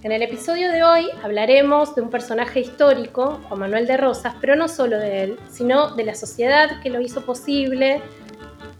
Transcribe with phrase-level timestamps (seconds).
[0.00, 4.54] En el episodio de hoy hablaremos de un personaje histórico, Juan Manuel de Rosas, pero
[4.54, 8.00] no solo de él, sino de la sociedad que lo hizo posible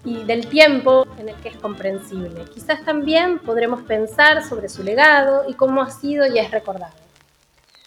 [0.04, 2.44] y del tiempo en el que es comprensible.
[2.54, 6.94] Quizás también podremos pensar sobre su legado y cómo ha sido y es recordado.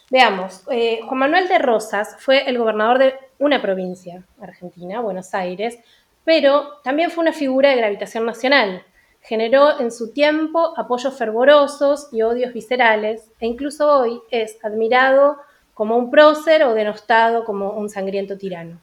[0.09, 5.79] Veamos, eh, Juan Manuel de Rosas fue el gobernador de una provincia argentina, Buenos Aires,
[6.25, 8.83] pero también fue una figura de gravitación nacional,
[9.21, 15.37] Generó en su tiempo apoyos fervorosos y odios viscerales, e incluso hoy es admirado
[15.73, 18.79] como un prócer o denostado como un sangriento tirano.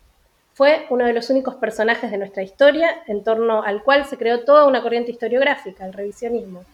[0.55, 4.45] Fue uno de los únicos personajes de nuestra historia en torno al cual se creó
[4.45, 6.65] toda una corriente historiográfica, el revisionismo.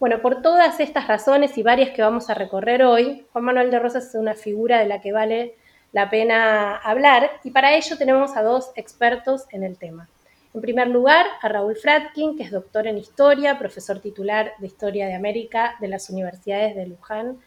[0.00, 3.78] Bueno, por todas estas razones y varias que vamos a recorrer hoy, Juan Manuel de
[3.78, 5.54] Rosas es una figura de la que vale
[5.92, 10.08] la pena hablar y para ello tenemos a dos expertos en el tema.
[10.52, 15.06] En primer lugar, a Raúl Fratkin, que es doctor en Historia, profesor titular de Historia
[15.06, 17.38] de América de las universidades de Luján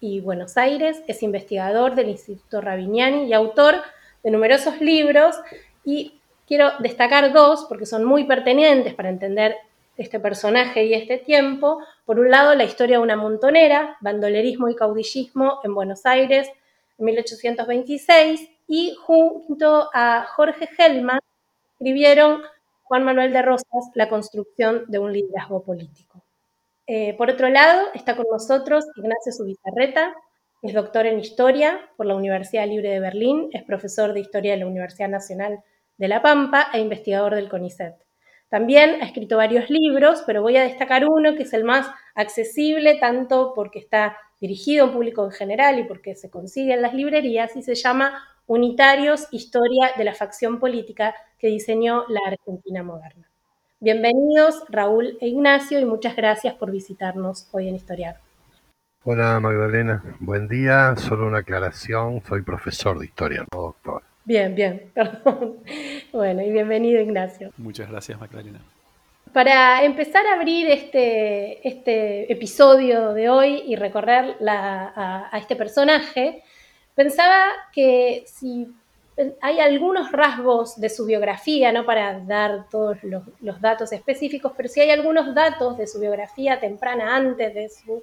[0.00, 3.76] y Buenos Aires, es investigador del Instituto Rabiniani y autor
[4.24, 5.36] de numerosos libros
[5.84, 9.54] y quiero destacar dos porque son muy pertinentes para entender
[9.96, 11.78] este personaje y este tiempo.
[12.06, 16.48] Por un lado, la historia de una montonera, bandolerismo y caudillismo en Buenos Aires
[16.98, 21.20] en 1826 y junto a Jorge Hellman
[21.78, 22.42] escribieron
[22.82, 26.24] Juan Manuel de Rosas La construcción de un liderazgo político.
[26.88, 30.12] Eh, por otro lado, está con nosotros Ignacio Subizarreta,
[30.62, 34.58] es doctor en Historia por la Universidad Libre de Berlín, es profesor de Historia de
[34.58, 35.60] la Universidad Nacional
[35.98, 37.94] de La Pampa e investigador del CONICET.
[38.48, 42.96] También ha escrito varios libros, pero voy a destacar uno que es el más accesible,
[42.96, 46.94] tanto porque está dirigido a un público en general y porque se consigue en las
[46.94, 53.28] librerías, y se llama Unitarios, Historia de la Facción Política que diseñó la Argentina moderna.
[53.80, 58.16] Bienvenidos Raúl e Ignacio y muchas gracias por visitarnos hoy en Historiar.
[59.04, 60.96] Hola Magdalena, buen día.
[60.96, 64.02] Solo una aclaración, soy profesor de historia, no doctor.
[64.24, 65.58] Bien, bien, perdón.
[66.12, 67.52] Bueno, y bienvenido Ignacio.
[67.56, 68.60] Muchas gracias Magdalena.
[69.32, 76.42] Para empezar a abrir este, este episodio de hoy y recorrer a, a este personaje,
[76.98, 78.66] Pensaba que si
[79.40, 84.80] hay algunos rasgos de su biografía, no para dar todos los, datos específicos, pero si
[84.80, 88.02] hay algunos datos de su biografía temprana antes de su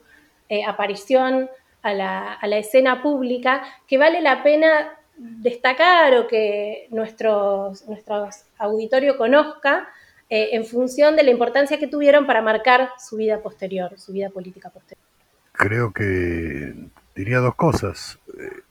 [0.50, 1.50] eh, aparición
[1.82, 9.88] a la, escena pública que vale la pena destacar o que nuestro, nuestro auditorio conozca
[10.30, 14.30] eh, en función de la importancia que tuvieron para marcar su vida posterior, su vida
[14.30, 15.06] política posterior.
[15.54, 16.74] Creo que
[17.16, 18.20] diría dos cosas.
[18.38, 18.62] Eh,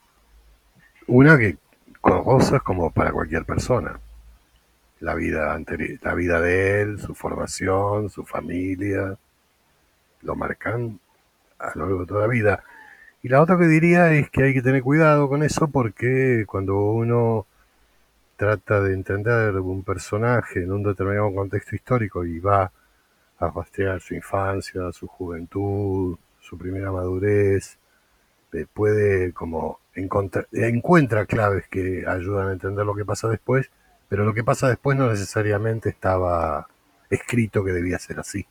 [1.07, 1.57] una que
[2.05, 3.99] con cosas como para cualquier persona.
[4.99, 9.17] La vida, anterior, la vida de él, su formación, su familia,
[10.21, 10.99] lo marcan
[11.57, 12.63] a lo largo de toda la vida.
[13.23, 16.75] Y la otra que diría es que hay que tener cuidado con eso porque cuando
[16.77, 17.47] uno
[18.37, 22.71] trata de entender un personaje en un determinado contexto histórico y va
[23.39, 27.79] a rastrear su infancia, su juventud, su primera madurez,
[28.73, 33.71] puede como encuentra claves que ayudan a entender lo que pasa después,
[34.09, 36.67] pero lo que pasa después no necesariamente estaba
[37.09, 38.45] escrito que debía ser así.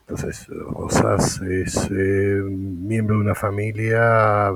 [0.00, 4.52] Entonces, Rosas es eh, miembro de una familia,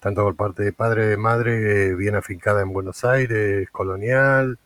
[0.00, 4.58] tanto por parte de padre de madre, bien afincada en Buenos Aires, colonial,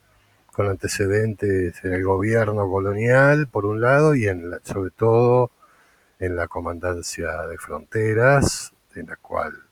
[0.52, 5.50] con antecedentes en el gobierno colonial, por un lado, y en sobre todo
[6.18, 9.63] en la comandancia de fronteras, en la cual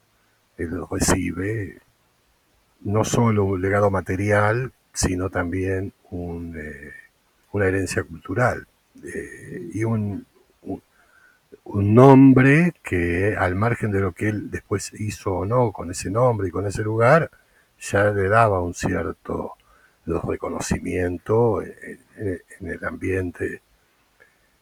[0.59, 1.81] él recibe
[2.83, 6.93] no solo un legado material, sino también eh,
[7.53, 8.67] una herencia cultural
[9.03, 10.27] eh, y un,
[10.63, 16.11] un, nombre que al margen de lo que él después hizo o no con ese
[16.11, 17.31] nombre y con ese lugar,
[17.79, 19.55] ya le daba un cierto
[20.07, 23.63] reconocimiento en, el ambiente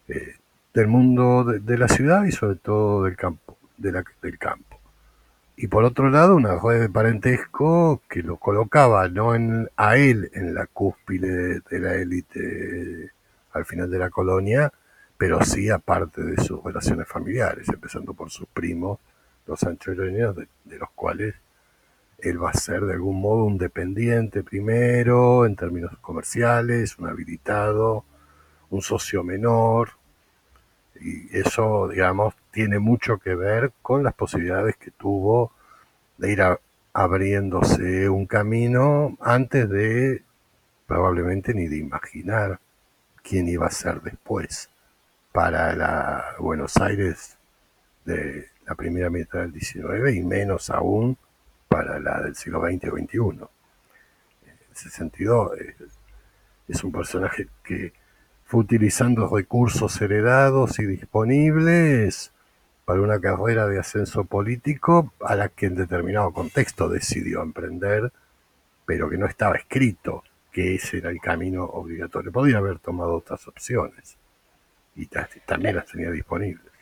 [0.07, 0.35] eh,
[0.73, 4.70] del mundo de, la ciudad y sobre todo del campo, del campo
[5.61, 10.31] y por otro lado una red de parentesco que lo colocaba no en, a él
[10.33, 13.11] en la cúspide de, la élite
[13.53, 14.73] al final de la colonia,
[15.19, 18.97] pero sí aparte de sus relaciones familiares, empezando por sus primos,
[19.45, 21.35] los anchoreños, de los cuales
[22.17, 28.03] él va a ser de algún modo un dependiente primero, en términos comerciales, un habilitado,
[28.71, 29.91] un socio menor,
[31.01, 35.51] y eso, digamos, tiene mucho que ver con las posibilidades que tuvo
[36.17, 36.41] de ir
[36.93, 40.23] abriéndose un camino antes de
[40.85, 42.59] probablemente ni de imaginar
[43.23, 44.69] quién iba a ser después
[45.31, 47.37] para la Buenos Aires
[48.05, 51.17] de la primera mitad del XIX y menos aún
[51.67, 53.19] para la del siglo XX o XXI.
[54.45, 55.75] En ese sentido, eh,
[56.67, 57.93] es un personaje que
[58.51, 62.33] fue utilizando recursos heredados y disponibles
[62.83, 68.11] para una carrera de ascenso político a la que en determinado contexto decidió emprender,
[68.85, 72.33] pero que no estaba escrito que ese era el camino obligatorio.
[72.33, 74.17] Podría haber tomado otras opciones
[74.97, 76.73] y también las tenía disponibles.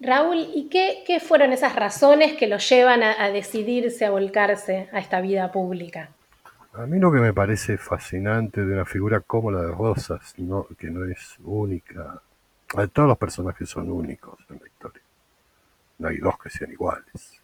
[0.00, 5.20] Raúl, ¿y qué, fueron esas razones que lo llevan a, decidirse a volcarse a esta
[5.20, 6.10] vida pública?
[6.74, 10.34] A mí lo que me parece fascinante de una figura como la de Rosas,
[10.78, 12.22] que no es única,
[12.92, 15.02] todos los personajes son únicos en la historia,
[15.98, 17.42] no hay dos que sean iguales,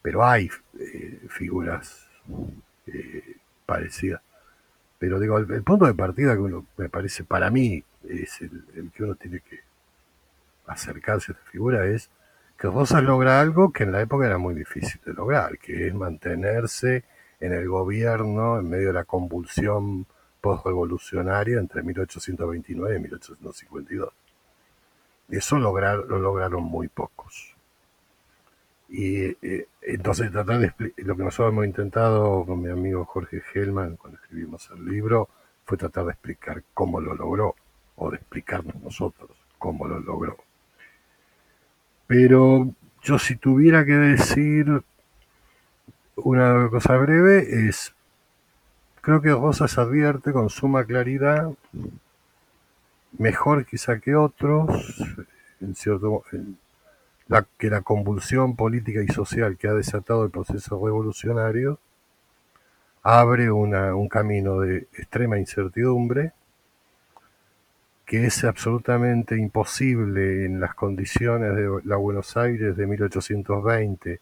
[0.00, 2.06] pero hay eh, figuras
[2.86, 3.36] eh,
[3.66, 4.22] parecidas.
[4.98, 9.04] Pero digo, el, punto de partida que uno me parece para mí es el que
[9.04, 9.60] uno tiene que
[10.66, 12.08] acercarse a esta figura es
[12.56, 15.94] que Rosas logra algo que en la época era muy difícil de lograr, que es
[15.94, 17.04] mantenerse
[17.40, 20.06] en el gobierno en medio de la convulsión
[20.40, 24.12] postrevolucionaria entre 1829 y 1852.
[25.30, 27.54] Y eso lo lograron muy pocos.
[28.88, 33.96] Y eh, entonces tratar de lo que nosotros hemos intentado con mi amigo Jorge Hellman
[33.96, 35.28] cuando escribimos el libro
[35.64, 37.54] fue tratar de explicar cómo lo logró
[37.96, 40.38] o de explicarnos nosotros cómo lo logró.
[42.08, 44.82] Pero yo si tuviera que decir
[46.24, 47.94] una cosa breve es,
[49.00, 51.52] creo que Rosas advierte con suma claridad,
[53.18, 54.68] mejor quizá que otros,
[55.60, 56.24] en cierto,
[57.28, 61.78] la, que la convulsión política y social que ha desatado el proceso revolucionario
[63.02, 66.32] abre un camino de extrema incertidumbre
[68.04, 74.20] que es absolutamente imposible en las condiciones de la Buenos Aires de 1820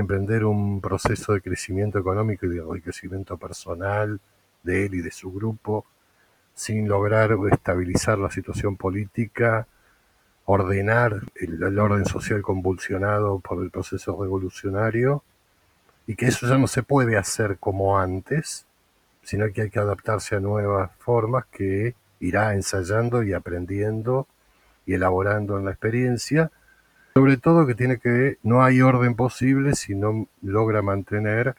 [0.00, 4.20] emprender un proceso de crecimiento económico y de enriquecimiento personal
[4.62, 5.86] de él y de su grupo
[6.54, 9.68] sin lograr estabilizar la situación política,
[10.44, 15.22] ordenar el, orden social convulsionado por el proceso revolucionario
[16.06, 18.66] y que eso ya no se puede hacer como antes,
[19.22, 24.26] sino que hay que adaptarse a nuevas formas que irá ensayando y aprendiendo
[24.84, 26.50] y elaborando en la experiencia.
[27.18, 31.56] Sobre todo que tiene que, no hay orden posible si no logra mantener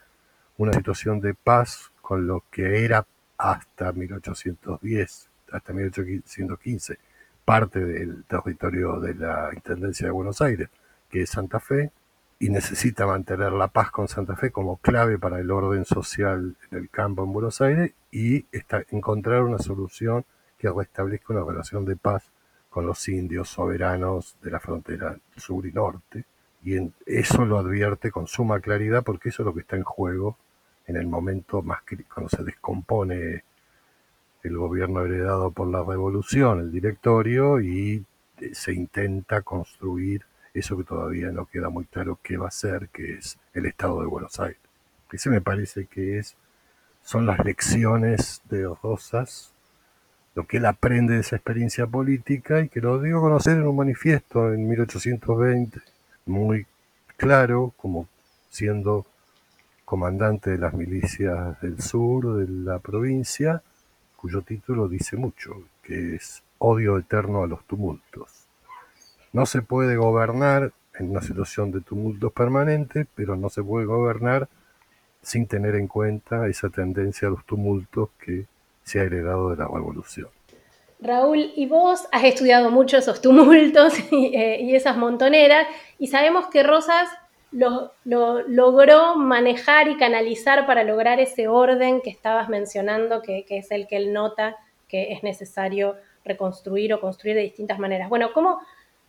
[0.56, 3.06] una situación de paz con lo que era
[3.38, 6.98] hasta 1810, hasta 1815,
[7.44, 10.70] parte del territorio de la Intendencia de Buenos Aires,
[11.10, 11.92] que es Santa Fe,
[12.40, 16.78] y necesita mantener la paz con Santa Fe como clave para el orden social en
[16.78, 20.24] el campo en Buenos Aires y está, encontrar una solución
[20.58, 22.32] que restablezca una relación de paz
[22.70, 26.26] con los indios soberanos de la frontera sur y norte.
[26.64, 26.76] Y
[27.06, 30.38] eso lo advierte con suma claridad porque eso es lo que está en juego
[30.88, 31.82] en el momento más
[32.14, 33.44] cuando se descompone
[34.44, 38.06] el gobierno heredado por la revolución, el directorio, y
[38.40, 42.90] eh, se intenta construir eso que todavía no queda muy claro qué va a ser,
[42.90, 44.60] que es el Estado de Buenos Aires.
[45.12, 46.36] Ese me parece que es,
[47.04, 49.49] son las lecciones de Rosas
[50.40, 53.68] lo que él aprende de esa experiencia política y que lo dio a conocer en
[53.68, 55.82] un manifiesto en 1820,
[56.28, 56.66] muy
[57.18, 58.08] claro, como
[58.50, 59.06] siendo
[59.84, 63.62] comandante de las milicias del sur de la provincia,
[64.16, 68.46] cuyo título dice mucho, que es Odio eterno a los tumultos.
[69.34, 74.48] No se puede gobernar en una situación de tumultos permanente, pero no se puede gobernar
[75.22, 78.46] sin tener en cuenta esa tendencia a los tumultos que
[78.90, 80.30] se ha heredado de la revolución.
[81.00, 85.68] Raúl, y vos has estudiado mucho esos tumultos eh, y, esas montoneras,
[85.98, 87.08] y sabemos que Rosas
[87.52, 93.88] lo, logró manejar y canalizar para lograr ese orden que estabas mencionando, que, es el
[93.88, 98.10] que él nota que es necesario reconstruir o construir de distintas maneras.
[98.10, 98.60] Bueno, ¿cómo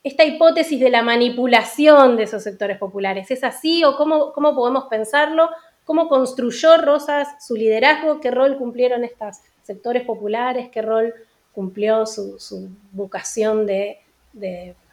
[0.04, 4.84] esta hipótesis de la manipulación de esos sectores populares es así o cómo, cómo podemos
[4.84, 5.48] pensarlo?
[5.84, 8.20] ¿Cómo construyó Rosas su liderazgo?
[8.20, 9.38] ¿Qué rol cumplieron estos
[9.70, 10.68] sectores populares?
[10.72, 11.14] ¿Qué rol
[11.52, 13.98] cumplió su, vocación de,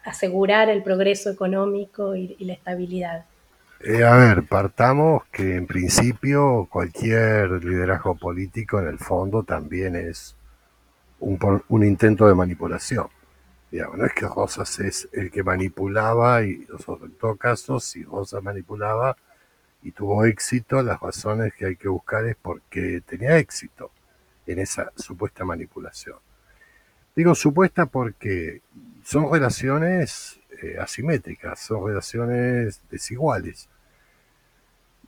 [0.04, 3.24] asegurar el progreso económico y, la estabilidad.
[3.80, 10.36] Eh, a ver, partamos que en principio cualquier liderazgo político en el fondo también es
[11.20, 13.08] un, un intento de manipulación.
[13.70, 16.66] Digamos, no es que Rosas es el que manipulaba y
[17.02, 19.16] en todo caso, si Rosas manipulaba
[19.82, 23.90] y tuvo éxito, las razones que hay que buscar es porque tenía éxito
[24.48, 26.16] en esa supuesta manipulación.
[27.14, 28.62] Digo supuesta porque
[29.04, 33.68] son relaciones eh, asimétricas, son relaciones desiguales.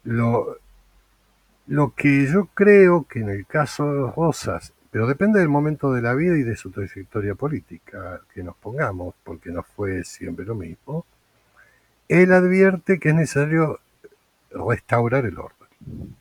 [0.04, 0.58] Lo,
[1.66, 6.02] lo que yo creo que en el caso de Rosas, pero depende del momento de
[6.02, 10.54] la vida y de su trayectoria política que nos pongamos, porque no fue siempre lo
[10.54, 11.06] mismo,
[12.08, 13.78] él advierte que es necesario
[14.50, 16.16] restaurar el orden.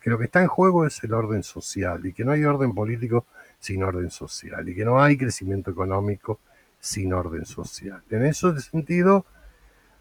[0.00, 2.74] Que lo que está en juego es el orden social y que no hay orden
[2.74, 3.26] político
[3.58, 6.40] sin orden social y que no hay crecimiento económico
[6.80, 8.02] sin orden social.
[8.10, 9.26] En ese sentido,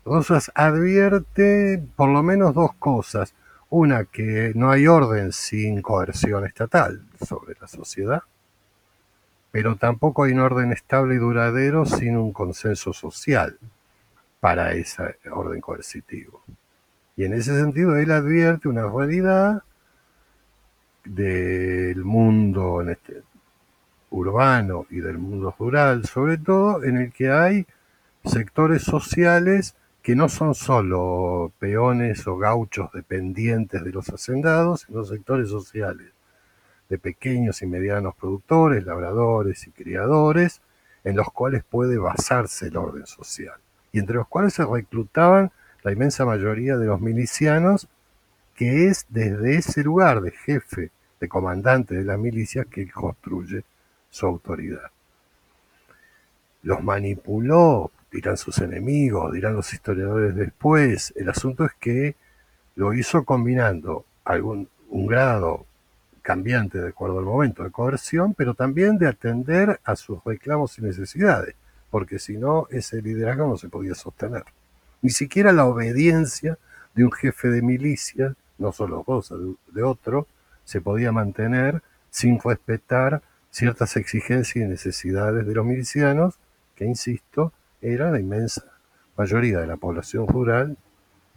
[0.06, 3.36] Rosas advierte por lo menos dos cosas.
[3.70, 8.24] Una, que no hay orden sin coerción estatal sobre la sociedad,
[9.52, 13.60] pero tampoco hay un orden estable y duradero sin un consenso social
[14.40, 16.42] para ese orden coercitivo.
[17.16, 19.62] Y en ese sentido él advierte una realidad
[21.16, 23.24] del mundo en este,
[24.12, 27.66] urbano y del mundo rural, sobre todo en el que hay
[28.24, 35.50] sectores sociales que no son solo peones o gauchos dependientes de los hacendados, sino sectores
[35.50, 36.08] sociales
[36.90, 40.62] de pequeños y medianos productores, labradores y criadores,
[41.04, 43.60] en los cuales puede basarse el orden social,
[43.92, 45.52] y entre los cuales se reclutaban
[45.84, 47.88] la inmensa mayoría de los milicianos,
[48.56, 53.64] que es desde ese lugar de jefe, de comandante de la milicia, que construye
[54.10, 54.92] su autoridad.
[56.64, 61.14] Los manipuló, dirán sus enemigos, dirán los historiadores después.
[61.16, 62.16] El asunto es que
[62.76, 65.66] lo hizo combinando algún, un grado
[66.22, 70.82] cambiante de acuerdo al momento de coerción, pero también de atender a sus reclamos y
[70.82, 71.56] necesidades,
[71.90, 74.44] porque si no, ese liderazgo no se podía sostener.
[75.02, 76.58] Ni siquiera la obediencia
[76.94, 79.36] de un jefe de milicia, no solo Rosa,
[79.72, 80.28] de otro,
[80.70, 86.38] se podía mantener sin respetar ciertas exigencias y necesidades de los milicianos,
[86.76, 88.66] que insisto, era la inmensa
[89.18, 90.78] mayoría de la población rural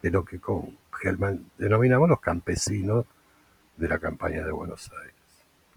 [0.02, 3.06] de lo que con Gelman denominamos los campesinos
[3.78, 5.14] de la campaña de Buenos Aires.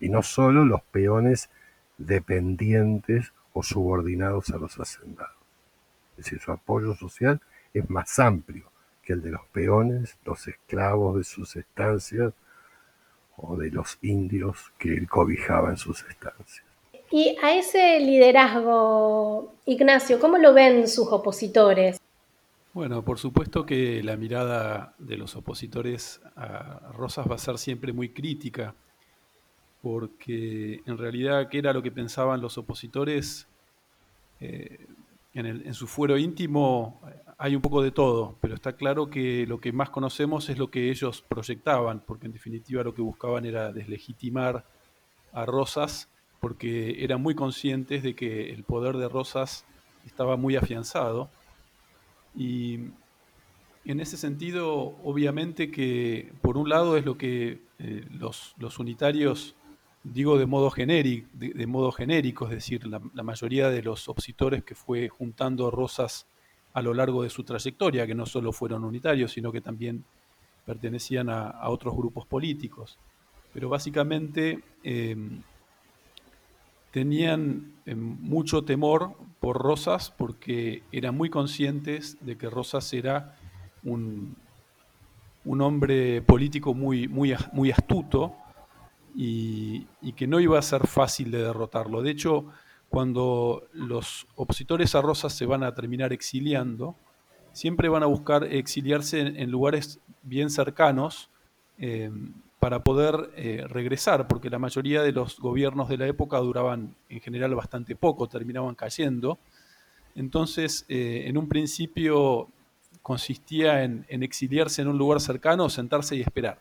[0.02, 1.50] Y no solo los peones
[1.98, 5.32] dependientes o subordinados a los hacendados.
[6.18, 7.40] Es decir, su apoyo social
[7.74, 8.70] es más amplio
[9.02, 12.34] que el de los peones, los esclavos de sus estancias
[13.38, 16.64] o de los indios que él cobijaba en sus estancias.
[17.12, 22.00] Y a ese liderazgo, Ignacio, ¿cómo lo ven sus opositores?
[22.74, 27.94] Bueno, por supuesto que la mirada de los opositores a Rosas va a ser siempre
[27.94, 28.76] muy crítica,
[29.82, 33.48] porque en realidad, ¿qué era lo que pensaban los opositores?
[34.42, 34.86] Eh,
[35.34, 37.02] en, en, su fuero íntimo
[37.38, 40.72] hay un poco de todo, pero está claro que lo que más conocemos es lo
[40.72, 44.66] que ellos proyectaban, porque en definitiva lo que buscaban era deslegitimar
[45.34, 49.66] a Rosas, porque eran muy conscientes de que el poder de Rosas
[50.06, 51.30] estaba muy afianzado.
[52.36, 52.80] Y
[53.84, 59.56] en ese sentido, obviamente que por un lado es lo que eh, los, unitarios,
[60.04, 64.64] digo de modo, genérico, de, modo genérico, es decir, la, la, mayoría de los opositores
[64.64, 66.28] que fue juntando Rosas
[66.76, 70.04] a lo largo de su trayectoria, que no solo fueron unitarios, sino que también
[70.66, 73.00] pertenecían a, otros grupos políticos.
[73.54, 75.42] Pero básicamente em,
[76.92, 83.38] tenían em, mucho temor por Rosas porque eran muy conscientes de que Rosas era
[83.86, 84.36] un,
[85.46, 88.36] un hombre político muy, muy, muy astuto
[89.16, 92.02] y, y, que no iba a ser fácil de derrotarlo.
[92.02, 92.48] De hecho,
[92.90, 96.96] cuando los opositores a Rosas se van a terminar exiliando,
[97.52, 101.30] siempre van a buscar exiliarse en, lugares bien cercanos
[101.78, 102.12] eh,
[102.60, 107.22] para poder eh, regresar, porque la mayoría de los gobiernos de la época duraban en
[107.22, 109.40] general bastante poco, terminaban cayendo.
[110.16, 112.50] Entonces, eh, en un principio
[113.02, 116.60] consistía en, en exiliarse en un lugar cercano, sentarse y esperar.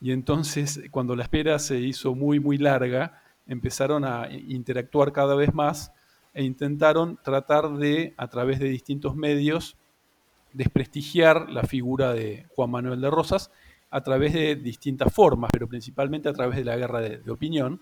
[0.00, 3.21] Y entonces, cuando la espera se hizo muy, muy larga,
[3.52, 5.92] empezaron a interactuar cada vez más
[6.34, 9.76] e intentaron tratar de, a través de distintos medios,
[10.52, 13.50] desprestigiar la figura de Juan Manuel de Rosas
[13.90, 17.80] a través de distintas formas, pero principalmente a través de la guerra de, opinión,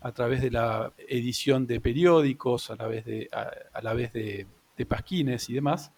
[0.00, 4.46] a través de la edición de periódicos, a la vez de, a, vez de,
[4.86, 5.92] pasquines y demás.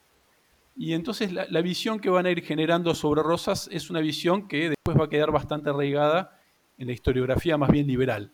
[0.77, 4.49] Y entonces la, la, visión que van a ir generando sobre Rosas es una visión
[4.49, 6.41] que después va a quedar bastante arraigada
[6.79, 8.33] en la historiografía más bien liberal.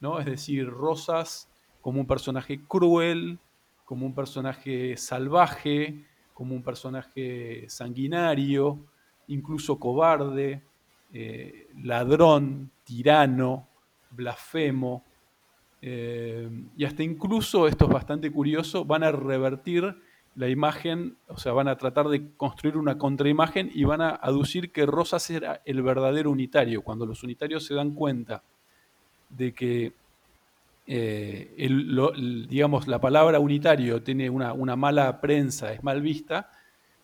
[0.00, 0.18] ¿No?
[0.18, 1.48] Es decir, Rosas
[1.80, 3.38] como un personaje cruel,
[3.84, 8.78] como un personaje salvaje, como un personaje sanguinario,
[9.28, 10.62] incluso cobarde,
[11.12, 13.66] eh, ladrón, tirano,
[14.10, 15.04] blasfemo,
[15.80, 19.96] eh, y hasta incluso, esto es bastante curioso, van a revertir
[20.34, 24.70] la imagen, o sea, van a tratar de construir una contraimagen y van a aducir
[24.70, 26.82] que Rosas era el verdadero unitario.
[26.82, 28.44] Cuando los unitarios se dan cuenta
[29.28, 29.92] de que,
[30.86, 31.68] eh,
[32.48, 36.50] digamos, la palabra unitario tiene una, una, mala prensa, es mal vista,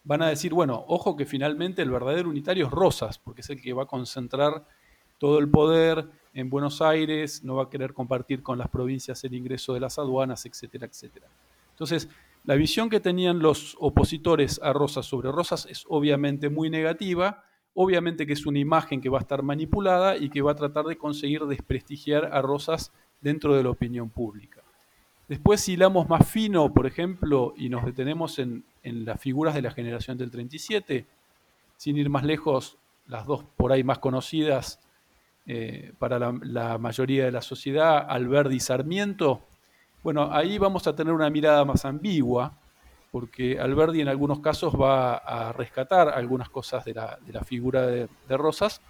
[0.04, 3.60] van a decir, bueno, ojo que finalmente el verdadero unitario es Rosas, porque es el
[3.60, 4.64] que va a concentrar
[5.18, 9.34] todo el poder en Buenos Aires, no va a querer compartir con las provincias el
[9.34, 11.26] ingreso de las aduanas, etcétera, etcétera.
[11.70, 12.08] Entonces,
[12.44, 18.26] la visión que tenían los opositores a Rosas sobre Rosas es obviamente muy negativa, obviamente
[18.26, 20.96] que es una imagen que va a estar manipulada y que va a tratar de
[20.96, 24.62] conseguir desprestigiar a Rosas dentro de la opinión pública.
[25.28, 29.70] Después, si hilamos más fino, por ejemplo, y nos detenemos en, las figuras de la
[29.70, 31.06] generación del 37,
[31.76, 32.76] sin ir más lejos,
[33.06, 34.80] las dos por ahí más conocidas
[35.46, 39.42] eh, para la, la, mayoría de la sociedad, Alberdi y Sarmiento,
[40.02, 42.58] bueno, ahí vamos a tener una mirada más ambigua,
[43.14, 47.86] porque Alberdi en algunos casos va a rescatar algunas cosas de la, de la figura
[47.86, 48.80] de, Rosas,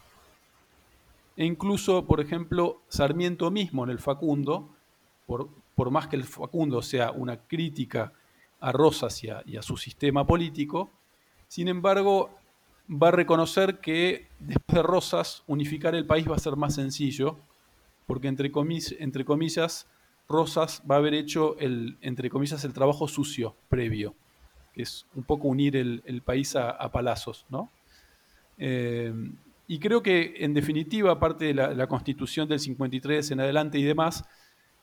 [1.37, 4.71] e incluso, por ejemplo, Sarmiento mismo en el Facundo,
[5.27, 8.15] por, por más que el Facundo sea una crítica
[8.61, 10.91] a Rosas y a, y a su sistema político,
[11.47, 12.31] sin embargo,
[12.89, 17.37] va a reconocer que después de Rosas, unificar el país va a ser más sencillo,
[18.07, 19.87] porque entre, comis, entre comillas,
[20.29, 24.15] Rosas va a haber hecho, el, entre comillas, el trabajo sucio previo,
[24.73, 27.71] que es un poco unir el, el país a, palazos, ¿no?
[28.59, 29.13] Eh,
[29.67, 33.83] y creo que, en definitiva, aparte de la, la, constitución del 53 en adelante y
[33.83, 34.25] demás,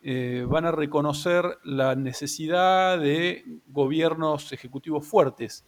[0.04, 5.63] eh, van a reconocer la necesidad de gobiernos ejecutivos fuertes.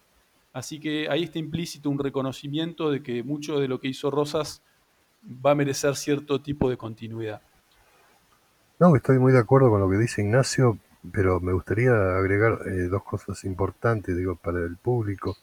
[0.54, 4.64] Así que ahí está implícito un reconocimiento de que mucho de lo que hizo Rosas
[5.24, 7.42] va a merecer cierto tipo de continuidad.
[8.80, 10.78] No, estoy muy de acuerdo con lo que dice Ignacio,
[11.12, 15.38] pero me gustaría agregar eh, dos cosas importantes, digo, para el público.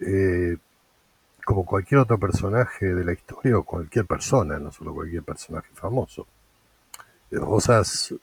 [0.00, 0.56] Eh,
[1.44, 6.26] como cualquier otro personaje de la historia, o cualquier persona, no solo cualquier personaje famoso,
[7.30, 8.14] Rosas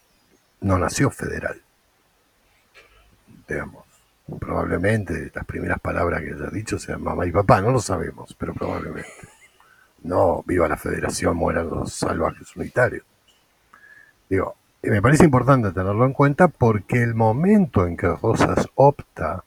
[0.60, 1.60] no nació federal.
[3.46, 3.84] Digamos,
[4.38, 8.54] probablemente las primeras palabras que haya dicho sean mamá y papá, no lo sabemos, pero
[8.54, 9.28] probablemente.
[10.02, 13.04] No, viva la federación, mueran los salvajes unitarios.
[14.28, 19.42] Digo, me parece importante tenerlo en cuenta porque el momento en que Rosas opta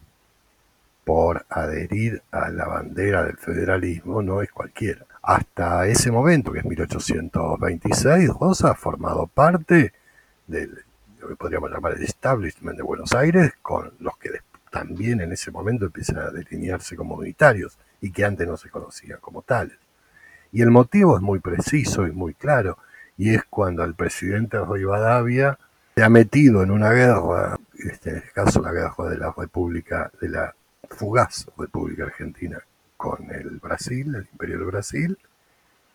[1.03, 5.05] por adherir a la bandera del federalismo no es cualquiera.
[5.21, 9.93] Hasta ese momento, que es 1826, Rosas ha formado parte
[10.47, 10.69] de
[11.19, 14.29] lo que podríamos llamar el establishment de Buenos Aires, con los que
[14.71, 19.19] también en ese momento empiezan a delinearse como unitarios y que antes no se conocían
[19.19, 19.77] como tales.
[20.51, 22.77] Y el motivo es muy preciso y muy claro
[23.21, 25.59] y es cuando el presidente Rivadavia
[25.93, 30.11] se ha metido en una guerra, este, en este caso la guerra de la República,
[30.19, 30.55] de la
[30.89, 32.57] fugaz República Argentina
[32.97, 35.19] con el Brasil, el Imperio del Brasil,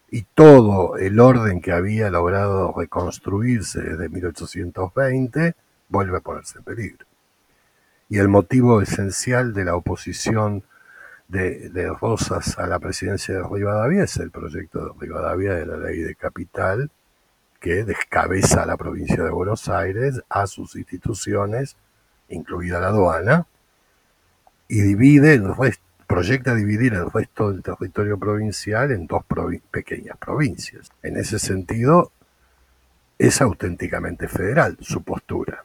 [0.09, 5.57] y todo el orden que había logrado reconstruirse desde 1820
[5.89, 7.07] vuelve a ponerse en peligro.
[8.09, 10.63] Y el motivo esencial de la oposición
[11.27, 15.77] de, de, Rosas a la presidencia de Rivadavia es el proyecto de Rivadavia de la
[15.77, 16.89] ley de capital,
[17.67, 21.77] que descabeza a la provincia de Buenos Aires, a sus instituciones,
[22.29, 23.49] incluida la aduana,
[24.69, 25.43] y divide el
[26.07, 29.25] proyecta dividir el resto del territorio provincial en dos
[29.73, 30.93] pequeñas provincias.
[31.03, 32.13] En ese sentido,
[33.19, 35.65] es auténticamente federal su postura.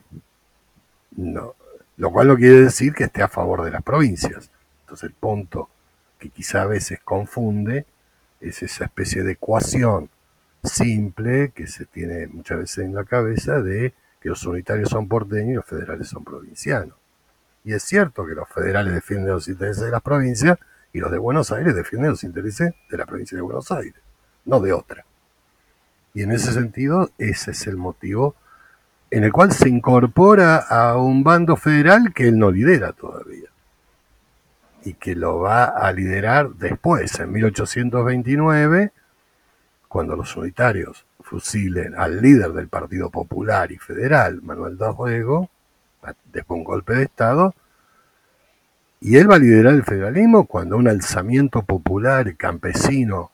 [1.17, 1.53] No,
[1.97, 4.49] lo cual no quiere decir que esté a favor de las provincias.
[4.81, 5.69] Entonces el punto
[6.17, 7.85] que quizá a veces confunde
[8.39, 10.09] es esa especie de ecuación
[10.63, 15.49] simple que se tiene muchas veces en la cabeza de que los unitarios son porteños
[15.49, 16.95] y los federales son provincianos.
[17.63, 20.57] Y es cierto que los federales defienden los intereses de las provincias
[20.93, 24.01] y los de Buenos Aires defienden los intereses de la provincia de Buenos Aires,
[24.45, 25.05] no de otra.
[26.13, 28.35] Y en ese sentido, ese es el motivo
[29.09, 33.49] en el cual se incorpora a un bando federal que él no lidera todavía
[34.83, 38.91] y que lo va a liderar después, en 1829,
[39.91, 45.49] cuando los unitarios fusilen al líder del Partido Popular y Federal, Manuel Dorrego,
[46.31, 47.53] después de un golpe de Estado,
[49.01, 53.31] Y él va a liderar el federalismo cuando un alzamiento popular campesino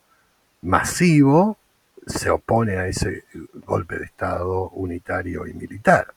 [0.63, 1.59] masivo
[2.07, 3.25] se opone a ese
[3.65, 6.15] golpe de Estado unitario y militar.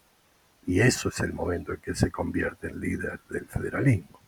[0.66, 4.19] Y eso es el momento en que se convierte en líder del federalismo.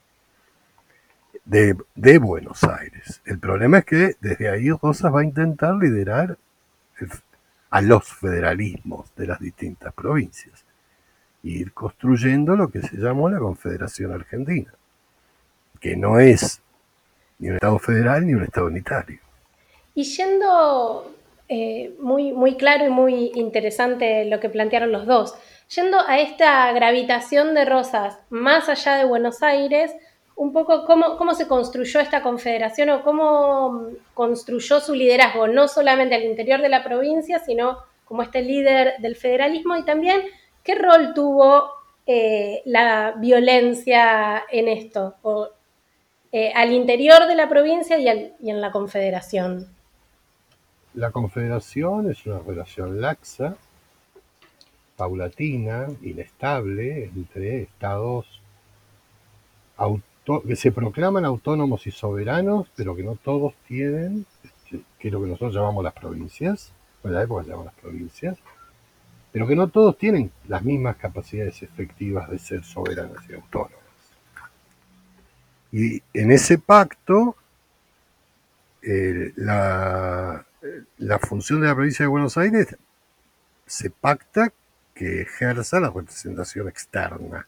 [1.44, 3.20] De, Buenos Aires.
[3.24, 6.38] El problema es que desde ahí Rosas va a intentar liderar
[7.70, 10.64] a los federalismos de las distintas provincias
[11.42, 14.72] e ir construyendo lo que se llamó la Confederación Argentina,
[15.80, 16.62] que no es
[17.38, 19.18] ni un Estado federal ni un Estado unitario.
[19.94, 21.12] Y yendo
[21.48, 25.34] eh, muy, muy claro y muy interesante lo que plantearon los dos,
[25.74, 29.92] yendo a esta gravitación de Rosas más allá de Buenos Aires,
[30.36, 36.14] un poco cómo, cómo se construyó esta confederación o cómo construyó su liderazgo, no solamente
[36.14, 40.22] al interior de la provincia, sino como este líder del federalismo y también
[40.62, 41.70] qué rol tuvo
[42.06, 45.48] eh, la violencia en esto, o,
[46.32, 49.68] eh, al interior de la provincia y, y en la confederación.
[50.94, 53.56] La confederación es una relación laxa,
[54.96, 58.40] paulatina, inestable entre estados
[59.76, 60.11] autónomos
[60.46, 65.20] que se proclaman autónomos y soberanos, pero que no todos tienen, este, que es lo
[65.20, 68.38] que nosotros llamamos las provincias, en la época se llamaban las provincias,
[69.32, 73.78] pero que no todos tienen las mismas capacidades efectivas de ser soberanas y autónomas.
[75.72, 77.34] Y en ese pacto,
[78.82, 80.44] eh, la,
[80.98, 82.76] la función de la provincia de Buenos Aires
[83.66, 84.52] se pacta
[84.94, 87.46] que ejerza la representación externa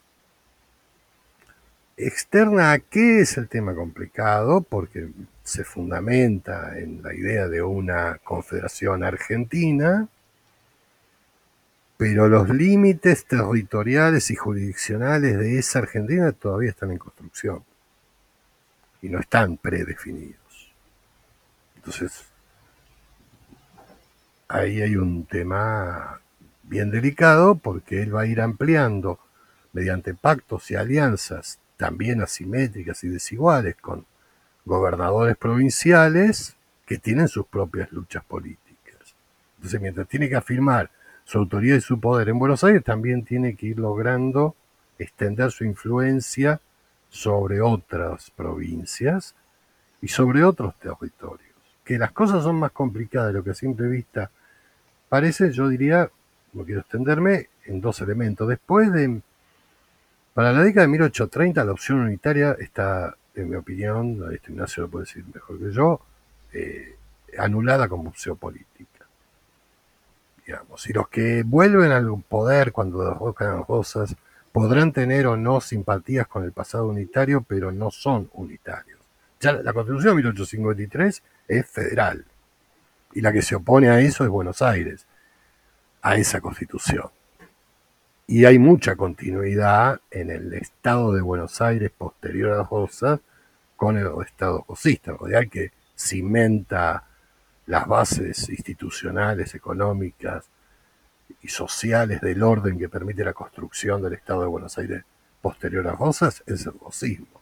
[1.97, 5.09] Externa a qué es el tema complicado, porque
[5.45, 10.09] se fundamenta en la idea de una confederación argentina,
[11.97, 17.63] pero los límites territoriales y jurisdiccionales de esa Argentina todavía están en construcción
[19.01, 20.73] y no están predefinidos.
[21.77, 22.25] Entonces,
[24.49, 26.21] ahí hay un tema
[26.65, 29.21] bien delicado porque él va a ir ampliando
[29.73, 34.07] mediante pactos y alianzas también asimétricas y desiguales con
[34.65, 36.57] gobernadores provinciales
[36.87, 39.15] que tienen sus propias luchas políticas.
[39.57, 40.91] Entonces, mientras tiene que afirmar
[41.25, 44.55] su autoridad y su poder en Buenos Aires, también tiene que ir logrando
[44.99, 46.61] extender su influencia
[47.09, 49.35] sobre otras provincias
[50.03, 51.55] y sobre otros territorios.
[51.85, 54.31] Que las cosas son más complicadas de lo que a simple vista
[55.09, 56.11] parece, yo diría,
[56.53, 58.49] no quiero extenderme, en dos elementos.
[58.49, 59.23] Después de
[60.35, 64.91] para la década de 1830 la opción unitaria está, en mi opinión, este Ignacio lo
[64.91, 66.01] puede decir mejor que yo,
[66.53, 66.97] eh,
[67.39, 69.07] anulada como opción política.
[70.45, 70.87] Digamos.
[70.89, 74.15] Y los que vuelven al poder cuando derrocan las cosas
[74.53, 79.01] podrán tener o no simpatías con el pasado unitario, pero no son unitarios.
[79.41, 82.25] Ya la Constitución de 1853 es federal
[83.15, 85.07] y la que se opone a eso es Buenos Aires,
[86.03, 87.09] a esa constitución.
[88.27, 93.21] Y hay mucha continuidad en el estado de Buenos Aires posterior a las Rosas
[93.77, 97.05] con el estado rosista, hay que cimenta
[97.67, 100.47] las bases institucionales, económicas
[101.43, 105.05] y sociales del orden que permite la construcción del Estado de Buenos Aires
[105.43, 107.41] posterior a Rosas es el rosismo.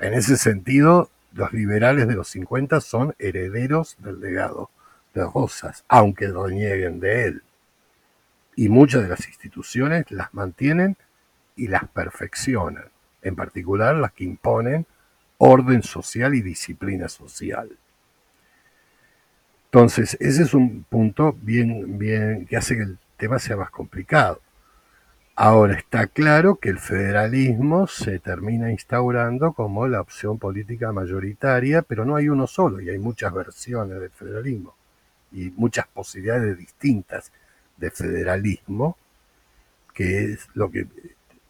[0.00, 4.70] En ese sentido, los liberales de los 50 son herederos del legado
[5.14, 7.42] de Rosas, aunque renieguen de él
[8.60, 10.98] y muchas de las instituciones las mantienen
[11.56, 12.84] y las perfeccionan,
[13.22, 14.86] en particular las que imponen
[15.38, 17.78] orden social y disciplina social.
[19.64, 24.42] Entonces, ese es un punto bien, bien que hace que el tema sea más complicado.
[25.36, 32.04] Ahora está claro que el federalismo se termina instaurando como la opción política mayoritaria, pero
[32.04, 34.74] no hay uno solo y hay muchas versiones del federalismo
[35.32, 37.32] y muchas posibilidades distintas
[37.80, 38.96] de federalismo,
[39.94, 40.86] que es lo que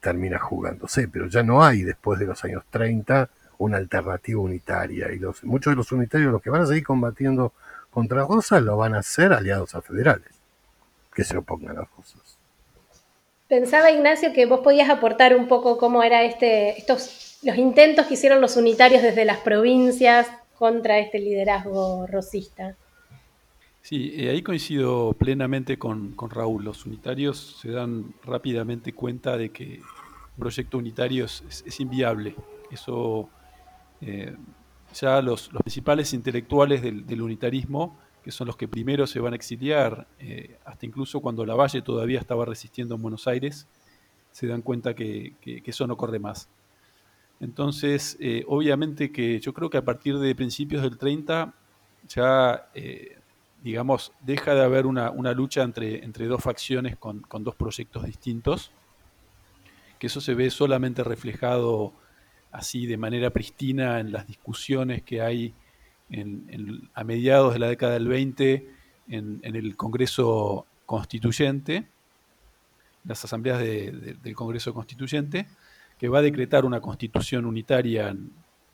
[0.01, 5.19] termina jugándose, pero ya no hay después de los años 30 una alternativa unitaria y
[5.19, 7.53] los, muchos de los unitarios los que van a seguir combatiendo
[7.91, 10.31] contra Rosas lo van a hacer aliados a federales
[11.15, 12.39] que se opongan a Rosas.
[13.49, 18.15] Pensaba Ignacio que vos podías aportar un poco cómo era este, estos, los intentos que
[18.15, 22.77] hicieron los unitarios desde las provincias contra este liderazgo rosista.
[23.83, 26.65] Sí, eh, ahí coincido plenamente con, Raúl.
[26.65, 32.37] Los unitarios se dan rápidamente cuenta de que un proyecto unitario es, inviable.
[32.71, 33.29] Eso
[34.03, 34.37] eh,
[34.95, 40.07] ya los, principales intelectuales del, unitarismo, que son los que primero se van a exiliar,
[40.19, 43.67] eh, hasta incluso cuando la Valle todavía estaba resistiendo en Buenos Aires,
[44.31, 46.51] se dan cuenta que, eso no corre más.
[47.41, 51.55] Entonces, obviamente que yo creo que a partir de principios del 30
[52.07, 52.69] ya,
[53.63, 58.73] digamos, deja de haber una, lucha entre, entre, dos facciones con, dos proyectos distintos,
[59.99, 61.93] que eso se ve solamente reflejado
[62.53, 65.55] así de manera pristina en las discusiones que hay
[66.95, 68.69] a mediados de la década del 20
[69.09, 71.87] en, el Congreso Constituyente,
[73.05, 75.47] las asambleas del Congreso Constituyente,
[75.99, 78.09] que va a decretar una constitución unitaria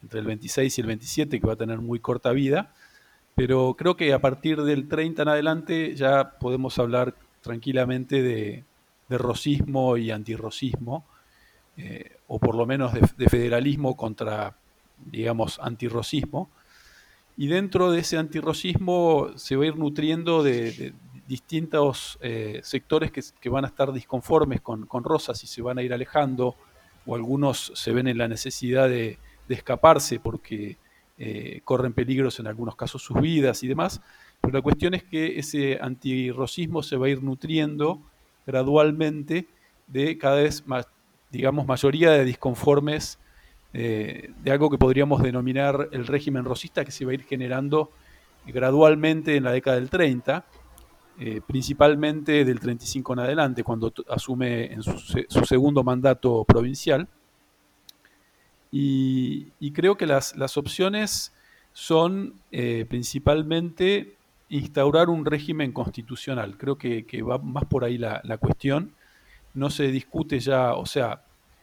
[0.03, 2.72] entre el 26 y el 27, que va a tener muy corta vida,
[3.37, 8.64] pero creo que a partir del 30 en adelante ya podemos hablar tranquilamente de,
[9.09, 11.05] de rosismo y antirrosismo,
[11.77, 14.57] eh, o por lo menos de, federalismo contra,
[15.05, 16.51] digamos, antirrosismo.
[17.37, 20.94] Y dentro de ese antirrosismo se va a ir nutriendo de,
[21.29, 25.83] distintos eh, sectores que, van a estar disconformes con, con Rosas y se van a
[25.83, 26.57] ir alejando,
[27.05, 29.18] o algunos se ven en la necesidad de,
[29.49, 30.77] escaparse porque
[31.18, 34.00] eh, corren peligros en algunos casos sus vidas y demás.
[34.40, 38.02] Pero la cuestión es que ese antirrosismo se va a ir nutriendo
[38.46, 39.46] gradualmente
[39.87, 40.87] de cada vez más,
[41.31, 43.18] digamos, mayoría de disconformes
[43.72, 47.90] eh, de algo que podríamos denominar el régimen rosista que se va a ir generando
[48.46, 50.46] gradualmente en la década del 30,
[51.18, 54.96] eh, principalmente del 35 en adelante, cuando asume en su,
[55.44, 57.09] segundo mandato provincial.
[58.79, 61.33] Y, creo que las, opciones
[61.73, 64.17] son eh, principalmente
[64.49, 66.59] instaurar un régimen constitucional.
[66.59, 68.93] Creo que, va más por ahí la, la, cuestión.
[69.55, 71.23] No se discute ya, o sea,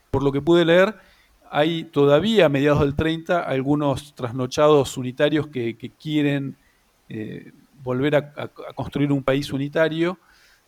[0.10, 0.95] por lo que pude leer,
[1.52, 6.56] hay todavía a mediados del 30 algunos trasnochados unitarios que, quieren
[7.10, 7.52] eh,
[7.84, 10.17] volver a, construir un país unitario,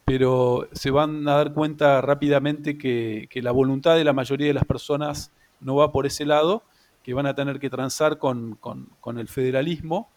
[0.05, 4.65] pero se van a dar cuenta rápidamente que, la voluntad de la mayoría de las
[4.65, 6.63] personas no va por ese lado,
[7.03, 8.57] que van a tener que transar con,
[9.17, 10.09] el federalismo,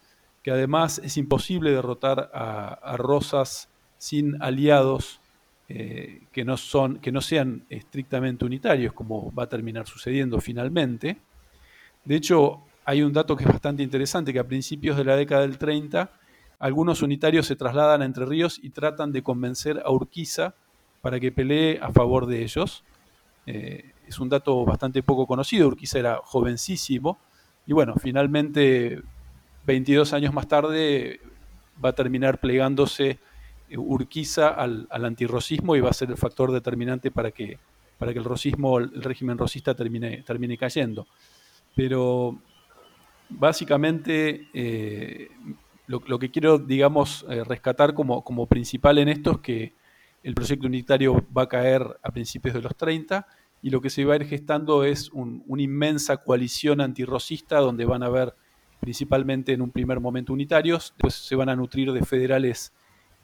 [0.43, 5.21] que además es imposible derrotar a Rosas sin aliados
[5.71, 11.19] eh, que, no son, que no sean estrictamente unitarios, como va a terminar sucediendo finalmente.
[12.07, 15.43] De hecho, hay un dato que es bastante interesante, que a principios de la década
[15.43, 16.11] del 30,
[16.59, 20.55] algunos unitarios se trasladan a Entre Ríos y tratan de convencer a Urquiza
[21.03, 22.83] para que pelee a favor de ellos.
[23.45, 27.19] Eh, es un dato bastante poco conocido, Urquiza era jovencísimo,
[27.67, 29.03] y bueno, finalmente,
[29.67, 31.21] 22 años más tarde,
[31.85, 33.19] va a terminar plegándose
[33.77, 37.59] Urquiza al, al, antirrocismo y va a ser el factor determinante para que,
[37.99, 41.07] para que el rosismo, el régimen rosista termine, termine cayendo.
[41.77, 42.41] Pero
[43.29, 45.29] básicamente eh,
[45.87, 49.75] lo, que quiero, digamos, eh, rescatar como, como principal en esto es que
[50.23, 53.27] el proyecto unitario va a caer a principios de los 30
[53.63, 58.03] y lo que se va a ir gestando es una inmensa coalición antirrosista donde van
[58.03, 58.35] a haber
[58.81, 62.73] principalmente en un primer momento unitarios, después se van a nutrir de federales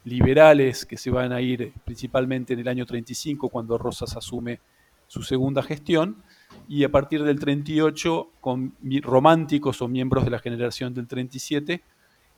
[0.05, 4.61] liberales que se van a ir principalmente en el año 35 cuando Rosas asume
[5.07, 6.23] su segunda gestión
[6.69, 11.83] y a partir del 38 con románticos o miembros de la generación del 37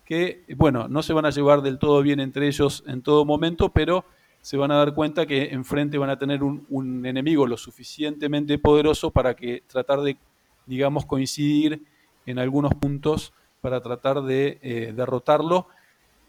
[0.05, 3.71] que, bueno, no se van a llevar del todo bien entre ellos en todo momento,
[3.71, 4.05] pero
[4.47, 9.11] se van a dar cuenta que enfrente van a tener un, enemigo lo suficientemente poderoso
[9.11, 10.19] para que tratar de,
[10.67, 11.83] digamos, coincidir
[12.27, 15.67] en algunos puntos para tratar de eh, derrotarlo.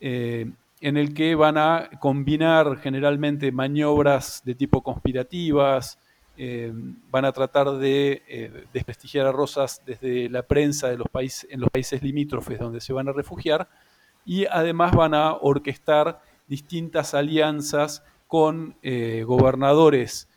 [0.01, 0.49] Eh,
[0.81, 5.99] en el que van a combinar generalmente maniobras de tipo conspirativas,
[6.37, 6.73] eh,
[7.11, 11.69] van a tratar de desprestigiar a Rosas desde la prensa de los países, en los
[11.69, 13.69] países limítrofes donde se van a refugiar
[14.25, 20.27] y además van a orquestar distintas alianzas con eh, gobernadores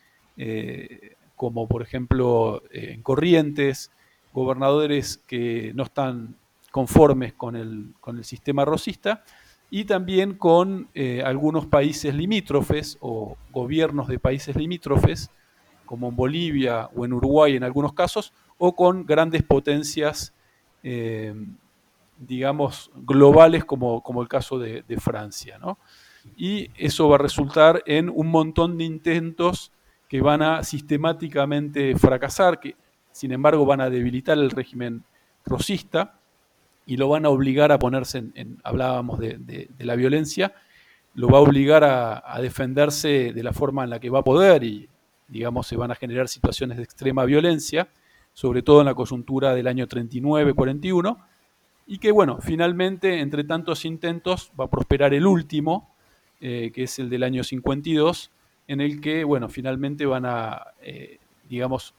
[1.35, 3.91] como por ejemplo en Corrientes,
[4.33, 6.35] gobernadores que no están
[6.71, 9.23] conformes con el, con el sistema rosista
[9.69, 15.29] y también con eh, algunos países limítrofes o gobiernos de países limítrofes,
[15.85, 20.33] como en Bolivia o en Uruguay en algunos casos, o con grandes potencias,
[20.83, 21.33] eh,
[22.17, 25.57] digamos, globales como, como, el caso de, Francia.
[26.35, 29.71] Y eso va a resultar en un montón de intentos
[30.07, 32.75] que van a sistemáticamente fracasar, que
[33.11, 35.03] sin embargo van a debilitar el régimen
[35.45, 36.19] rosista
[36.85, 40.53] y lo van a obligar a ponerse en, hablábamos de, la violencia,
[41.13, 44.63] lo va a obligar a, defenderse de la forma en la que va a poder
[44.63, 44.89] y,
[45.27, 47.89] digamos, se van a generar situaciones de extrema violencia,
[48.33, 51.17] sobre todo en la coyuntura del año 39-41,
[51.87, 55.90] y que, bueno, finalmente, entre tantos intentos, va a prosperar el último,
[56.41, 58.31] eh, que es el del año 52,
[58.67, 61.93] en el que, bueno, finalmente van a, eh, digamos,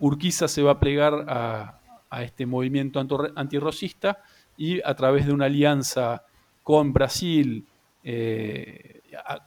[0.00, 1.80] Urquiza se va a plegar a,
[2.22, 3.04] este movimiento
[3.34, 4.18] antirrocista
[4.56, 6.22] y a través de una alianza
[6.62, 7.66] con Brasil,
[8.04, 9.00] eh,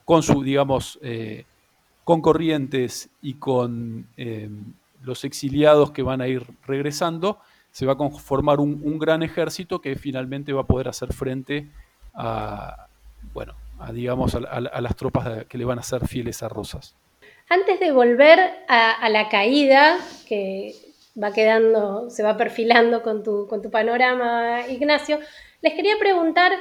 [0.03, 0.99] con su, digamos,
[2.03, 4.05] con Corrientes y con
[5.01, 7.39] los exiliados que van a ir regresando,
[7.71, 11.69] se va a conformar un, gran ejército que finalmente va a poder hacer frente
[12.13, 12.87] a,
[13.33, 16.95] bueno, a, digamos, a, las tropas que le van a ser fieles a Rosas.
[17.49, 20.75] Antes de volver a, la caída, que
[21.21, 25.19] va quedando, se va perfilando con tu, con tu panorama, Ignacio,
[25.61, 26.51] les quería preguntar,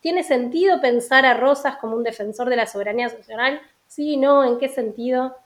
[0.00, 3.60] ¿tiene sentido pensar a Rosas como un defensor de la soberanía nacional?
[3.86, 5.36] Sí, no, ¿en qué sentido?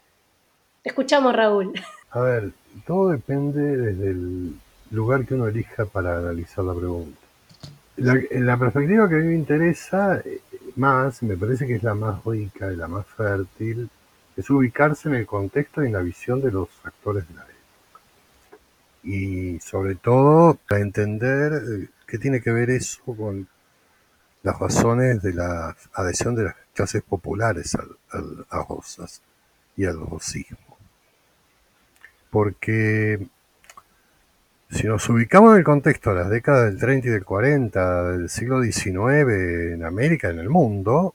[0.82, 1.72] escuchamos, Raúl.
[2.10, 2.50] A ver,
[2.86, 4.54] todo depende desde el
[4.90, 7.18] lugar que uno elija para analizar la pregunta.
[7.96, 10.22] La, la perspectiva que a mí me interesa
[10.80, 13.90] más, me parece que es la más rica y la más fértil,
[14.36, 18.00] es ubicarse en el contexto y en la visión de los actores de la época.
[19.04, 23.46] Y sobre todo, para entender eh, qué tiene que ver eso con
[24.42, 29.20] las razones de la adhesión de las clases populares a Rosas
[29.76, 30.78] y al rosismo.
[32.30, 33.28] Porque
[34.70, 38.28] si nos ubicamos en el contexto de las décadas del 30 y del 40 del
[38.28, 41.14] siglo XIX en América, en el mundo,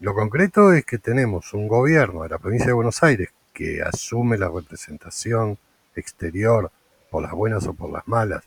[0.00, 4.36] lo concreto es que tenemos un gobierno de la provincia de Buenos Aires que asume
[4.36, 5.58] la representación
[5.96, 6.70] exterior,
[7.10, 8.44] por las buenas o por las malas,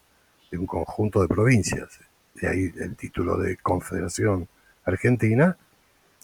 [0.51, 1.99] de un conjunto de provincias,
[2.35, 4.47] de ahí el título de Confederación
[4.85, 5.57] Argentina,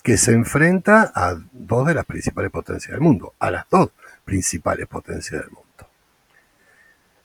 [0.03, 3.89] que se enfrenta a dos de las principales potencias del mundo, a las dos
[4.23, 5.86] principales potencias del mundo.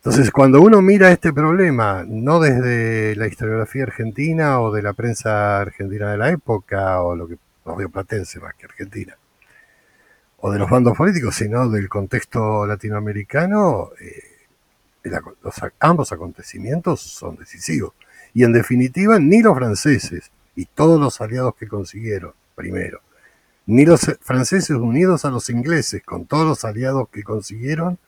[0.04, 5.60] Entonces, cuando uno mira este problema, no desde la historiografía argentina o de la prensa
[5.60, 7.38] argentina de la época, o lo que
[7.78, 9.16] dio platense más que argentina,
[10.38, 15.08] o de los bandos políticos, sino del contexto latinoamericano, eh,
[15.78, 17.92] ambos acontecimientos son decisivos.
[18.34, 23.02] Y en definitiva, ni los franceses y todos los aliados que consiguieron, primero,
[23.66, 28.00] ni los franceses unidos a los ingleses con todos los aliados que consiguieron,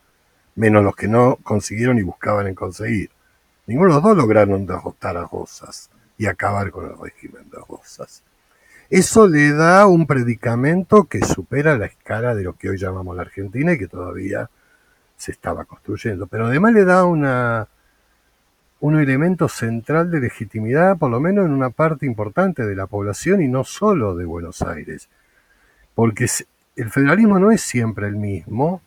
[0.57, 3.11] menos los que no consiguieron y buscaban en conseguir.
[3.67, 8.23] Ninguno de los dos lograron derrotar a Rosas y acabar con el régimen de Rosas.
[8.91, 13.23] Eso le da un predicamento que supera la escala de lo que hoy llamamos la
[13.23, 14.51] Argentina y que todavía
[15.17, 16.27] se estaba construyendo.
[16.27, 17.67] Pero además le da un
[18.83, 23.49] elemento central de legitimidad, por lo menos en una parte importante de la población y
[23.49, 25.09] no solo de Buenos Aires.
[25.95, 26.27] Porque
[26.77, 28.83] el federalismo no es siempre el mismo,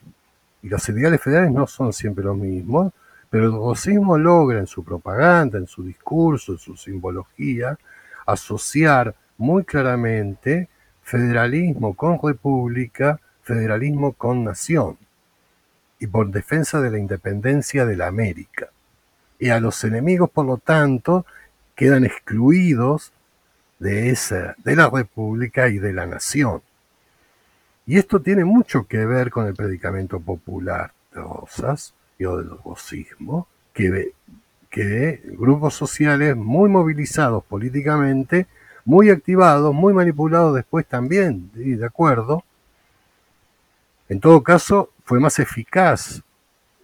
[0.62, 2.94] y los ideales federales no son siempre los mismos,
[3.30, 7.78] pero el rosismo logra en su propaganda, en su discurso, en su simbología,
[8.26, 10.70] asociar muy claramente
[11.04, 14.98] federalismo con república, federalismo con nación,
[16.00, 18.70] y por defensa de la independencia de la América.
[19.40, 21.26] Y a los enemigos, por lo tanto,
[21.76, 23.14] quedan excluidos
[23.80, 26.62] de, esa, de la república y de la nación.
[27.88, 33.48] Y esto tiene mucho que ver con el predicamento popular de Rosas y del rosismo,
[33.74, 34.12] que,
[34.70, 38.46] que grupos sociales muy movilizados políticamente,
[38.84, 42.44] muy activados, muy manipulados después también, de acuerdo.
[44.10, 46.22] En todo caso, fue más eficaz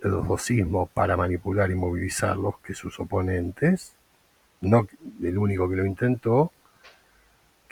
[0.02, 3.94] el rosismo para manipular y movilizarlos que sus oponentes,
[4.62, 4.88] no
[5.22, 6.54] el único que lo intentó,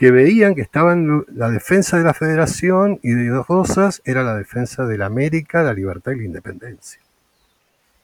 [0.01, 4.35] que veían que estaban la defensa de la federación y de dos Rosas era la
[4.35, 6.99] defensa de la América, la libertad y la independencia.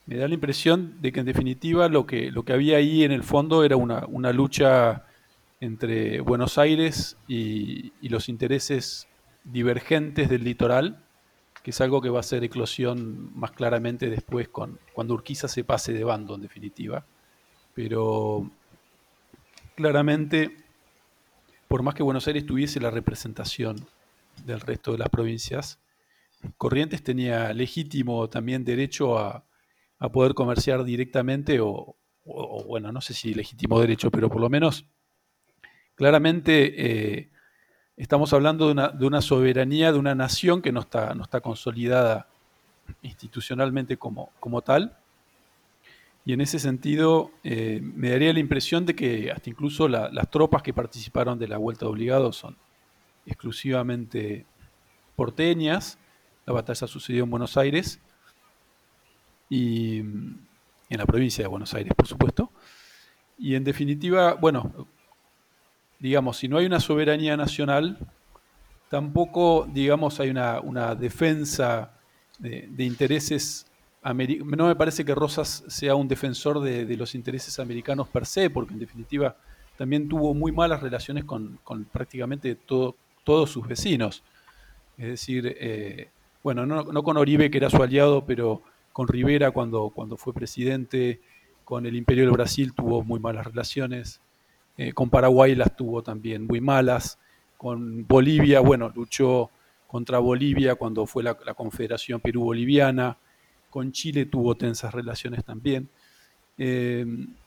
[0.05, 3.11] Me da la impresión de que en definitiva lo que, lo que había ahí en
[3.11, 5.05] el fondo era una, lucha
[5.59, 9.07] entre Buenos Aires y, los intereses
[9.43, 11.03] divergentes del litoral,
[11.63, 15.63] que es algo que va a ser eclosión más claramente después con, cuando Urquiza se
[15.63, 17.03] pase de bando en definitiva.
[17.73, 18.51] Pero
[19.73, 20.66] claramente
[21.67, 23.85] por más que Buenos Aires tuviese la representación
[24.45, 25.79] del resto de las provincias,
[26.57, 29.43] Corrientes tenía legítimo también derecho a,
[30.13, 31.95] poder comerciar directamente o,
[32.67, 34.85] bueno, no sé si legítimo derecho, pero por lo menos
[35.95, 37.31] claramente eh,
[37.95, 42.27] estamos hablando de una, soberanía de una nación que no está, no está consolidada
[43.01, 44.95] institucionalmente como, como tal
[46.27, 50.61] y en ese sentido, eh, me daría la impresión de que hasta incluso las tropas
[50.61, 52.57] que participaron de la Vuelta de Obligados son
[53.25, 54.45] exclusivamente
[55.15, 55.97] porteñas.
[56.45, 58.01] La batalla sucedió en Buenos Aires
[59.49, 60.47] y en
[60.89, 62.51] la provincia de Buenos Aires, por supuesto.
[63.37, 64.85] Y en definitiva, bueno,
[65.97, 67.99] digamos, si no hay una soberanía nacional,
[68.89, 71.93] tampoco, digamos, hay una, defensa
[72.37, 73.71] de, de intereses
[74.03, 78.73] no me parece que Rosas sea un defensor de, los intereses americanos per se, porque
[78.73, 79.35] en definitiva
[79.77, 81.59] también tuvo muy malas relaciones con,
[81.91, 84.23] prácticamente todos sus vecinos.
[84.97, 86.09] Es decir, eh,
[86.41, 88.61] bueno, no, con Oribe, que era su aliado, pero
[88.93, 91.21] con Rivera cuando, cuando fue presidente,
[91.63, 94.21] con el Imperio del Brasil tuvo muy malas relaciones,
[94.77, 97.19] eh, con Paraguay las tuvo también muy malas,
[97.57, 99.49] con Bolivia, bueno, luchó
[99.87, 103.17] contra Bolivia cuando fue la, Confederación Perú-Boliviana,
[103.69, 105.89] con Chile tuvo tensas relaciones también.
[106.57, 107.05] Eh,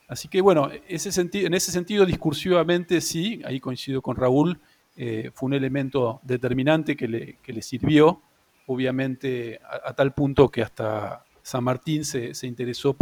[0.08, 4.60] así que bueno, en ese sentido discursivamente sí, ahí coincido con Raúl,
[4.96, 8.20] eh, fue un elemento determinante que le, sirvió,
[8.66, 12.96] obviamente a, tal punto que hasta San Martín se, interesó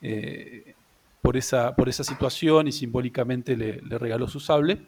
[0.00, 0.74] eh,
[1.20, 4.80] por esa situación y simbólicamente le, regaló su sable.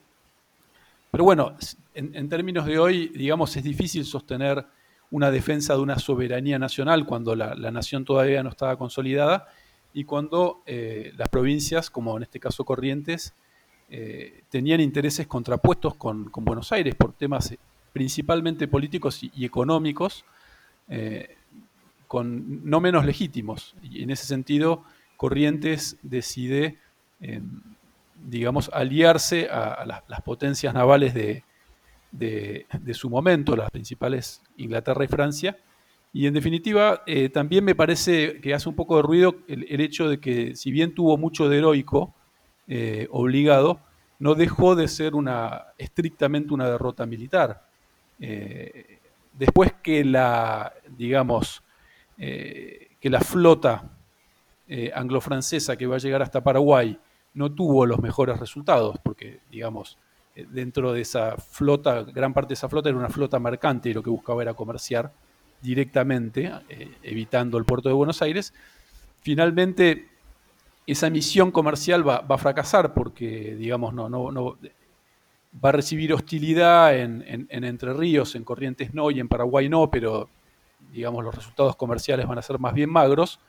[1.10, 1.56] Pero bueno,
[1.94, 4.66] en, términos de hoy, digamos, es difícil sostener
[5.14, 9.46] una defensa de una soberanía nacional cuando la, nación todavía no estaba consolidada
[9.92, 13.32] y cuando eh, las provincias, como en este caso Corrientes,
[13.90, 17.54] eh, tenían intereses contrapuestos con, Buenos Aires por temas
[17.92, 20.24] principalmente políticos y, económicos,
[20.88, 21.36] eh,
[22.08, 23.76] con no menos legítimos.
[23.84, 24.82] Y en ese sentido,
[25.16, 26.78] Corrientes decide
[28.26, 31.44] digamos, aliarse a, las, potencias navales de,
[32.92, 35.58] su momento, las principales Inglaterra y Francia.
[36.12, 40.08] Y en definitiva, eh, también me parece que hace un poco de ruido el, hecho
[40.08, 42.14] de que, si bien tuvo mucho de heroico,
[42.68, 43.80] eh, obligado,
[44.20, 47.68] no dejó de ser una, estrictamente una derrota militar.
[48.20, 49.00] Eh,
[49.32, 51.62] después que la, digamos,
[52.16, 53.90] que la flota
[54.94, 56.96] anglo-francesa que va a llegar hasta Paraguay
[57.34, 59.98] no tuvo los mejores resultados, porque, digamos,
[60.34, 64.02] dentro de esa flota, gran parte de esa flota era una flota mercante y lo
[64.02, 65.12] que buscaba era comerciar
[65.62, 68.52] directamente, eh, evitando el puerto de Buenos Aires.
[69.20, 70.08] Finalmente,
[70.86, 74.58] esa misión comercial va, a fracasar porque, digamos, no, no,
[75.64, 80.28] va a recibir hostilidad en, Entre Ríos, en Corrientes no y en Paraguay no, pero,
[80.92, 83.40] digamos, los resultados comerciales van a ser más bien magros.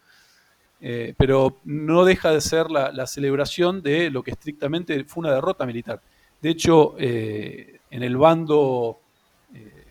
[0.82, 5.66] Eh, pero no deja de ser la, celebración de lo que estrictamente fue una derrota
[5.66, 6.02] militar.
[6.46, 9.00] De hecho, eh, en el bando
[9.52, 9.84] eh,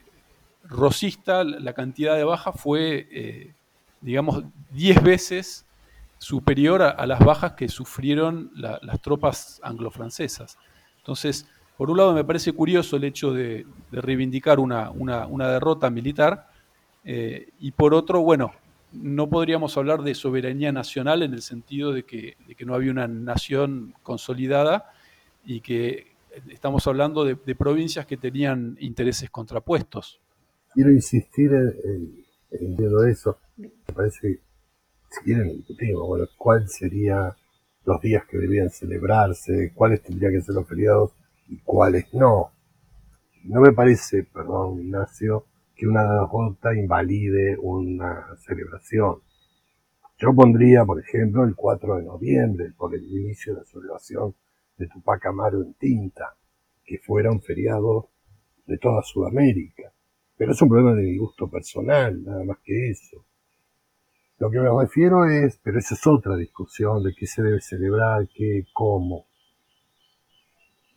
[0.62, 3.56] rosista la cantidad de bajas fue,
[4.00, 5.66] digamos, 10 veces
[6.18, 10.56] superior a, las bajas que sufrieron las tropas anglo-francesas.
[10.98, 16.50] Entonces, por un lado me parece curioso el hecho de, reivindicar una, una, derrota militar,
[17.02, 18.52] y por otro, bueno,
[18.92, 23.92] no podríamos hablar de soberanía nacional en el sentido de que, no había una nación
[24.04, 24.92] consolidada
[25.44, 26.13] y que
[26.50, 30.20] estamos hablando de, provincias que tenían intereses contrapuestos.
[30.72, 33.38] Quiero insistir en, en, eso.
[33.56, 34.40] Me parece que,
[35.10, 37.32] si quieren, discutimos, bueno, cuáles serían
[37.84, 41.12] los días que debían celebrarse, cuáles tendrían que ser los feriados
[41.48, 42.50] y cuáles no.
[43.44, 49.18] No me parece, perdón, Ignacio, que una derrota invalide una celebración.
[50.18, 54.34] Yo pondría, por ejemplo, el 4 de noviembre por el inicio de la celebración
[54.76, 56.36] de Tupac Amaru en Tinta,
[56.84, 58.10] que fuera un feriado
[58.66, 59.92] de toda Sudamérica.
[60.36, 63.24] Pero es un problema de mi gusto personal, nada más que eso.
[64.38, 68.28] Lo que me refiero es, pero esa es otra discusión de qué se debe celebrar,
[68.34, 69.26] qué, cómo.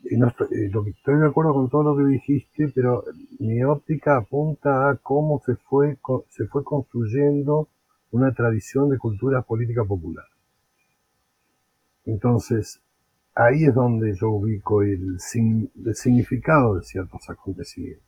[0.03, 0.17] Eh,
[0.89, 3.03] estoy de acuerdo con todo lo que dijiste, pero
[3.39, 5.97] mi óptica apunta a cómo se fue,
[6.29, 7.69] se fue construyendo
[8.11, 10.25] una tradición de cultura política popular.
[12.05, 12.81] Entonces,
[13.37, 18.03] ahí es donde yo ubico el, significado de ciertos acontecimientos,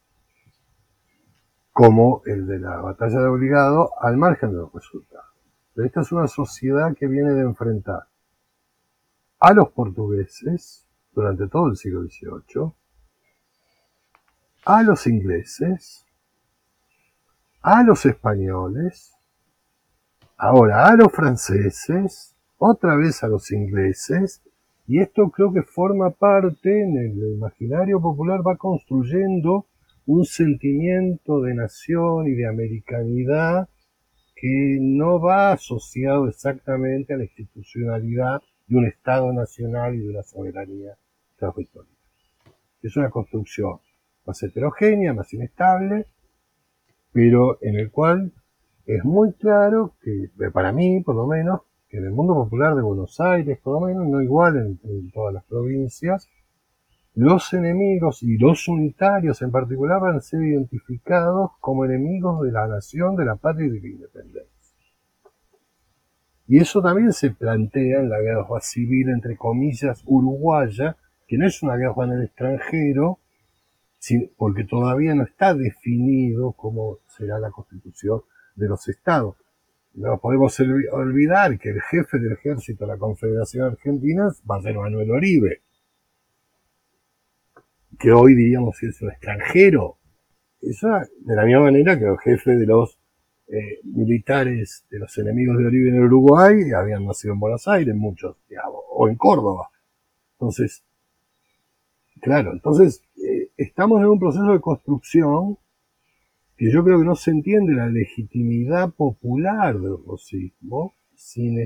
[1.71, 5.27] como el de la batalla de obligado al margen de los resultados.
[5.75, 8.07] Pero esta es una sociedad que viene de enfrentar
[9.39, 12.71] a los portugueses, durante todo el siglo XVIII,
[14.65, 16.05] a los ingleses,
[17.61, 19.13] a los españoles,
[20.37, 24.41] ahora a los franceses, otra vez a los ingleses,
[24.89, 29.67] y esto creo que forma parte, en el imaginario popular va construyendo
[30.07, 33.69] un sentimiento de nación y de americanidad
[34.35, 40.23] que no va asociado exactamente a la institucionalidad de un Estado nacional y de una
[40.23, 40.97] soberanía
[41.37, 41.85] territorial.
[42.81, 43.79] Es una construcción
[44.25, 46.07] más heterogénea, más inestable,
[47.11, 48.31] pero en el cual
[48.87, 52.83] es muy claro que, para mí por lo menos, que en el mundo popular de
[52.83, 56.29] Buenos Aires, por lo menos, no igual en, todas las provincias,
[57.15, 62.67] los enemigos y los unitarios en particular van a ser identificados como enemigos de la
[62.67, 64.49] nación, de la patria y de la independencia.
[66.47, 70.95] Y eso también se plantea en la guerra civil, entre comillas, uruguaya,
[71.27, 73.19] que no es una guerra en el extranjero,
[74.37, 78.21] porque todavía no está definido cómo será la constitución
[78.55, 79.35] de los estados.
[79.93, 80.57] No podemos
[80.91, 85.61] olvidar que el jefe del ejército de la Confederación Argentina va a ser Manuel Oribe,
[87.97, 89.97] que hoy diríamos es un extranjero.
[90.61, 90.87] Eso
[91.19, 92.99] de la misma manera que el jefe de los
[93.47, 98.37] eh, militares de los enemigos de Oribe en Uruguay habían nacido en Buenos Aires, muchos,
[98.91, 99.69] o en Córdoba.
[100.33, 100.83] Entonces,
[102.21, 105.57] claro, entonces eh, estamos en un proceso de construcción
[106.59, 111.57] que yo creo que no se entiende la legitimidad popular del rosismo sin,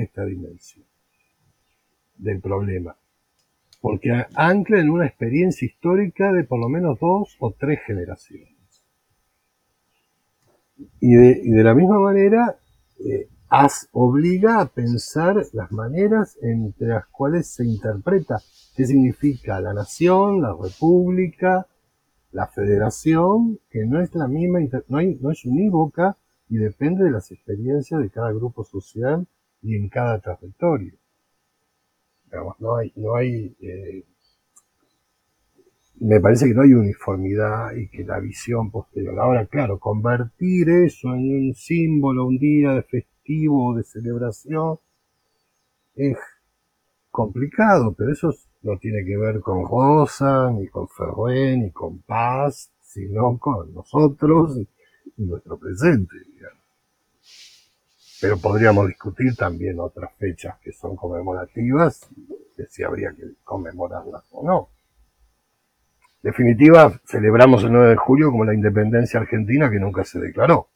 [0.00, 0.84] esta dimensión
[2.16, 2.96] del problema.
[3.80, 8.48] Porque ancla en una experiencia histórica de por lo menos dos o tres generaciones.
[10.98, 12.58] Y de, la misma manera,
[13.08, 13.28] eh,
[13.92, 18.42] obliga a pensar las maneras entre las cuales se interpreta
[18.74, 21.68] qué significa la nación, la república,
[22.34, 24.58] la federación, que no es la misma,
[24.88, 26.18] no, no es unívoca
[26.48, 29.26] y depende de las experiencias de cada grupo social
[29.62, 30.94] y en cada territorio.
[32.58, 34.04] no hay, no hay eh,
[36.00, 39.18] me parece que no hay uniformidad y que la visión posterior.
[39.20, 44.78] Ahora, claro, convertir eso en un símbolo, un día de festivo de celebración,
[45.94, 46.18] es
[47.12, 48.34] complicado, pero eso
[48.64, 54.58] no tiene que ver con Rosa, ni con Ferré, ni con Paz, sino con nosotros
[54.58, 54.68] y,
[55.16, 56.16] nuestro presente,
[58.20, 62.08] Pero podríamos discutir también otras fechas que son conmemorativas,
[62.56, 64.68] de si habría que conmemorarlas o no
[66.24, 70.68] definitiva, celebramos el 9 de julio como la independencia argentina que nunca se declaró.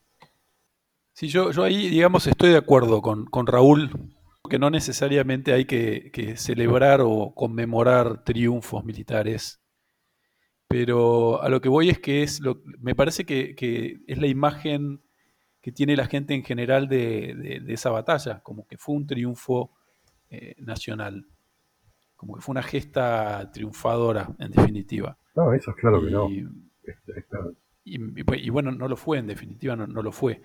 [1.15, 3.91] Sí, yo, yo ahí, digamos, estoy de acuerdo con, Raúl,
[4.49, 9.61] que no necesariamente hay que, celebrar o conmemorar triunfos militares,
[10.67, 15.03] pero a lo que voy es que es lo, me parece que, es la imagen
[15.61, 19.73] que tiene la gente en general de, esa batalla, como que fue un triunfo
[20.31, 21.27] eh, nacional,
[22.17, 25.17] como que fue una gesta triunfadora, en definitiva.
[25.35, 26.29] No, eso es claro que no.
[27.85, 30.43] Y, bueno, no lo fue, en definitiva, no, lo fue.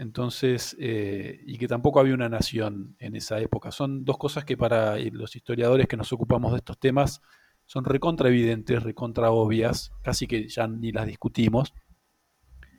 [0.00, 3.70] Entonces, eh, y que tampoco había una nación en esa época.
[3.70, 7.20] Son dos cosas que para los historiadores que nos ocupamos de estos temas
[7.66, 11.74] son recontra evidentes, recontra obvias, casi que ya ni las discutimos.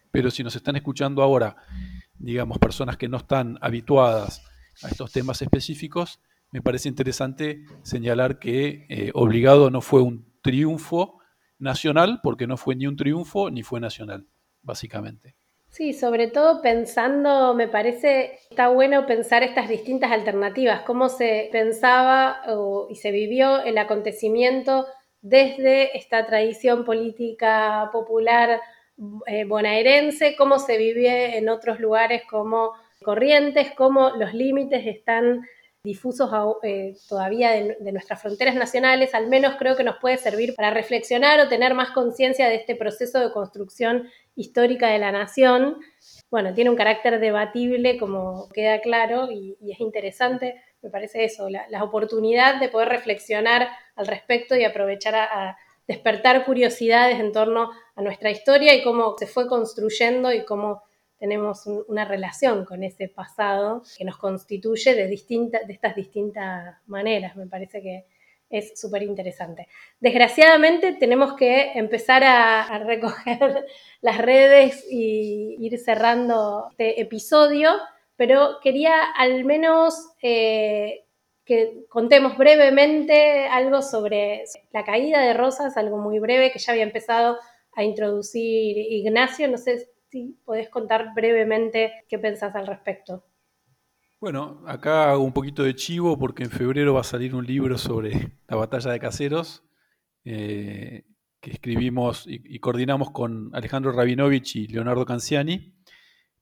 [0.09, 1.57] Pero si nos están escuchando ahora,
[2.17, 4.41] digamos, personas que no están habituadas
[4.81, 6.19] a estos temas específicos,
[6.51, 11.19] me parece interesante señalar que eh, Obligado no fue un triunfo
[11.59, 14.27] nacional porque no fue ni un triunfo ni fue nacional,
[14.63, 15.35] básicamente.
[15.71, 22.41] Sí, sobre todo pensando, me parece, está bueno pensar estas distintas alternativas, cómo se pensaba
[22.89, 24.85] y se vivió el acontecimiento
[25.21, 28.59] desde esta tradición política popular
[29.25, 35.41] eh, bonaerense, cómo se vive en otros lugares como Corrientes, cómo los límites están
[35.83, 36.29] difusos
[36.63, 41.39] eh, todavía de, nuestras fronteras nacionales, al menos creo que nos puede servir para reflexionar
[41.39, 45.77] o tener más conciencia de este proceso de construcción histórica de la nación.
[46.29, 51.83] Bueno, tiene un carácter debatible, como queda claro, y, es interesante, me parece eso, la,
[51.83, 55.57] oportunidad de poder reflexionar al respecto y aprovechar a
[55.87, 60.83] despertar curiosidades en torno a nuestra historia y cómo se fue construyendo y cómo
[61.17, 67.35] tenemos una relación con ese pasado que nos constituye de, distintas de estas distintas maneras.
[67.35, 68.05] Me parece que
[68.51, 69.67] es súper interesante.
[69.99, 73.65] Desgraciadamente tenemos que empezar a, recoger
[74.01, 77.71] las redes y ir cerrando este episodio,
[78.15, 81.05] pero quería al menos eh,
[81.45, 86.83] que contemos brevemente algo sobre la caída de Rosas, algo muy breve que ya había
[86.83, 87.37] empezado
[87.73, 89.47] a introducir Ignacio.
[89.47, 93.23] No sé si podés contar brevemente qué pensás al respecto.
[94.21, 97.79] Bueno, acá hago un poquito de chivo porque en febrero va a salir un libro
[97.79, 99.63] sobre la batalla de Caseros
[100.25, 101.07] eh,
[101.39, 105.73] que escribimos y, coordinamos con Alejandro Rabinovich y Leonardo Canciani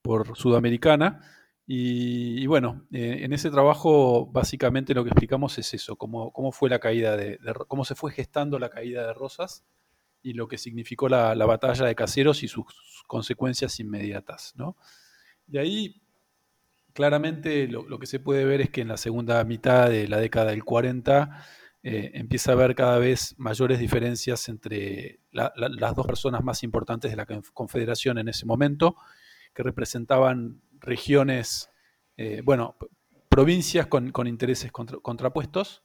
[0.01, 1.21] por Sudamericana.
[1.65, 6.69] Y, bueno, eh, en ese trabajo básicamente lo que explicamos es eso, cómo, cómo fue
[6.69, 9.63] la caída de, cómo se fue gestando la caída de Rosas
[10.21, 12.65] y lo que significó la, la batalla de Caseros y sus
[13.07, 14.51] consecuencias inmediatas.
[14.57, 14.75] ¿no?
[15.47, 16.09] De ahí,
[16.93, 20.51] claramente lo, que se puede ver es que en la segunda mitad de la década
[20.51, 21.45] del 40
[21.81, 27.17] eh, empieza a haber cada vez mayores diferencias entre las dos personas más importantes de
[27.17, 28.97] la Confederación en ese momento,
[29.53, 31.69] que representaban regiones,
[32.17, 32.75] eh, bueno,
[33.29, 35.83] provincias con, intereses contrapuestos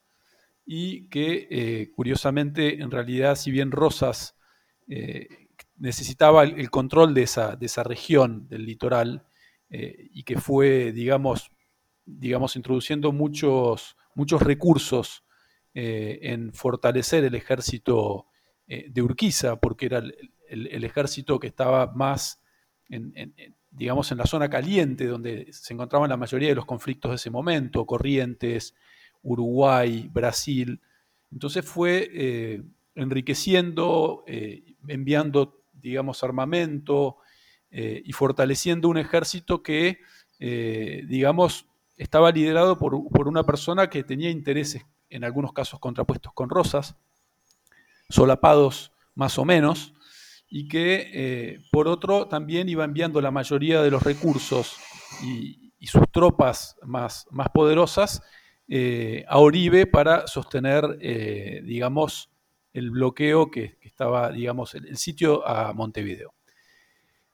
[0.67, 4.37] y que eh, curiosamente en realidad si bien Rosas
[5.77, 9.27] necesitaba el, control de esa, de esa, región del litoral
[9.71, 11.51] y que fue, digamos,
[12.07, 15.25] digamos introduciendo muchos, muchos recursos
[15.75, 18.27] en fortalecer el ejército
[18.67, 19.99] de Urquiza, porque era
[20.49, 22.41] el, ejército que estaba más
[22.89, 23.13] en,
[23.77, 27.31] digamos, en la zona caliente, donde se encontraban la mayoría de los conflictos de ese
[27.31, 28.75] momento, Corrientes,
[29.23, 30.81] Uruguay, Brasil.
[31.33, 32.63] Entonces fue eh,
[32.95, 37.17] enriqueciendo, eh, enviando, digamos, armamento
[37.75, 39.99] eh, y fortaleciendo un ejército que,
[40.39, 41.67] digamos,
[41.97, 46.97] estaba liderado por, por, una persona que tenía intereses, en algunos casos contrapuestos con Rosas,
[48.09, 49.95] solapados más o menos,
[50.57, 54.77] y que eh, por otro también iba enviando la mayoría de los recursos
[55.23, 58.23] y, sus tropas más, más poderosas
[58.69, 62.31] eh, a Oribe para sostener, eh, digamos,
[62.73, 66.33] el bloqueo que, estaba, digamos, el, sitio a Montevideo.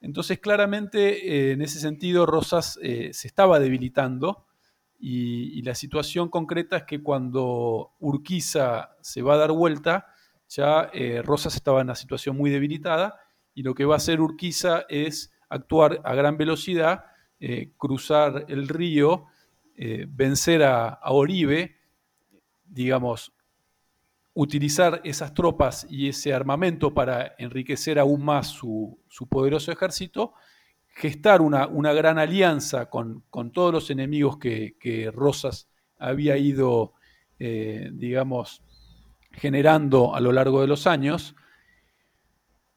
[0.00, 4.46] Entonces, claramente, en ese sentido, Rosas se estaba debilitando
[5.02, 10.08] y, la situación concreta es que cuando Urquiza se va a dar vuelta,
[10.46, 13.18] ya eh, Rosas estaba en una situación muy debilitada
[13.54, 17.04] y lo que va a hacer Urquiza es actuar a gran velocidad,
[17.40, 19.26] eh, cruzar el río,
[19.74, 21.78] eh, vencer a, Oribe,
[22.66, 23.32] digamos,
[24.34, 30.34] utilizar esas tropas y ese armamento para enriquecer aún más su, poderoso ejército,
[30.86, 35.68] gestar una, una gran alianza con, todos los enemigos que, que Rosas
[35.98, 36.94] había ido,
[37.38, 38.62] digamos,
[39.32, 41.34] generando a lo largo de los años.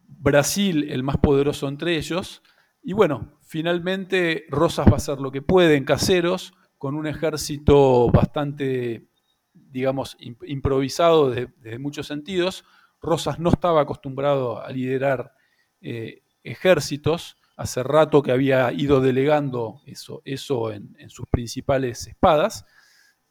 [0.08, 2.41] Brasil, el más poderoso entre ellos.
[2.82, 8.10] Y bueno, finalmente Rosas va a hacer lo que puede en caseros, con un ejército
[8.12, 9.08] bastante,
[9.54, 12.64] digamos, improvisado desde, muchos sentidos.
[13.01, 15.34] Rosas no estaba acostumbrado a liderar
[15.82, 22.66] eh, ejércitos, hace rato que había ido delegando eso, eso en, en, sus principales espadas.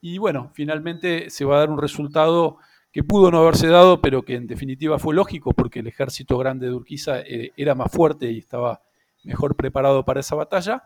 [0.01, 2.59] Y bueno, finalmente se va a dar un resultado
[2.93, 6.67] que pudo no haberse dado, pero que en definitiva fue lógico porque el ejército grande
[6.67, 8.83] de Urquiza eh, era más fuerte y estaba
[9.25, 10.85] mejor preparado para esa batalla.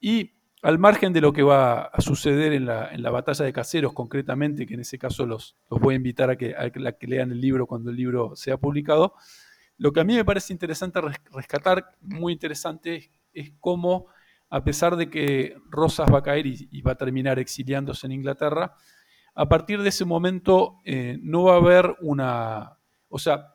[0.00, 4.66] Y al margen de lo que va a suceder en la, batalla de Caseros concretamente,
[4.66, 6.54] que en ese caso los, los voy a invitar a que,
[7.02, 9.14] lean el libro cuando el libro sea publicado,
[9.76, 11.00] lo que a mí me parece interesante
[11.32, 14.06] rescatar, muy interesante, es, cómo,
[14.50, 18.74] a pesar de que Rosas va a caer y va a terminar exiliándose en Inglaterra,
[19.38, 22.76] a partir de ese momento eh, no va a haber una,
[23.08, 23.54] o sea,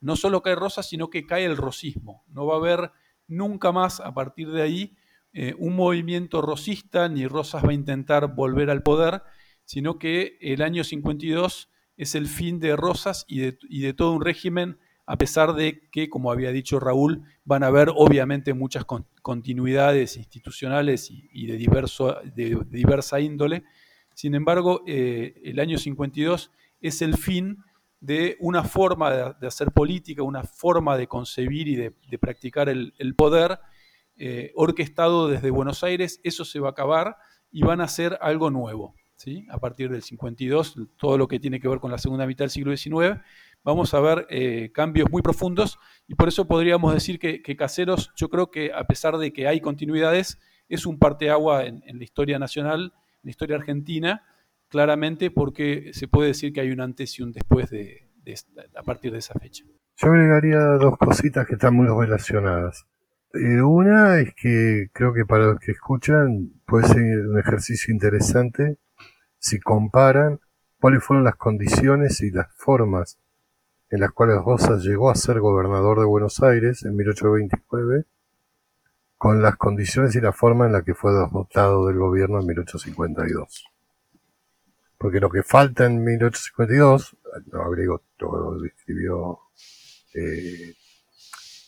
[0.00, 2.24] no solo cae Rosa, sino que cae el rosismo.
[2.26, 2.90] No va a haber
[3.28, 4.96] nunca más a partir de ahí
[5.34, 9.22] eh, un movimiento rosista, ni Rosas va a intentar volver al poder,
[9.64, 14.78] sino que el año 52 es el fin de Rosas y de, todo un régimen,
[15.06, 18.86] a pesar de que, como había dicho Raúl, van a haber obviamente muchas
[19.22, 23.64] continuidades institucionales y, de, diversa índole,
[24.14, 27.58] sin embargo, eh, el año 52 es el fin
[28.00, 33.58] de una forma de, hacer política, una forma de concebir y de, practicar el, poder
[34.16, 36.20] eh, orquestado desde Buenos Aires.
[36.24, 37.16] Eso se va a acabar
[37.50, 38.94] y van a hacer algo nuevo.
[39.16, 39.46] ¿sí?
[39.50, 42.50] A partir del 52, todo lo que tiene que ver con la segunda mitad del
[42.50, 43.20] siglo XIX,
[43.62, 48.28] vamos a ver eh, cambios muy profundos y por eso podríamos decir que, Caseros, yo
[48.28, 50.38] creo que a pesar de que hay continuidades,
[50.68, 52.92] es un parteagua en, en la historia nacional
[53.24, 54.22] la historia argentina,
[54.68, 58.10] claramente porque se puede decir que hay un antes y un después de,
[58.76, 59.64] a partir de esa fecha.
[59.96, 62.86] Yo agregaría dos cositas que están muy relacionadas.
[63.34, 68.78] Eh, una es que creo que para los que escuchan puede ser un ejercicio interesante
[69.40, 70.38] si comparan
[70.78, 73.18] cuáles fueron las condiciones y las formas
[73.90, 78.04] en las cuales Rosas llegó a ser gobernador de Buenos Aires en 1829
[79.18, 83.64] con las condiciones y la forma en la que fue derrotado del gobierno en 1852.
[84.96, 87.16] Porque lo que falta en 1852,
[87.50, 89.40] lo agrego todo lo escribió
[90.14, 90.74] eh,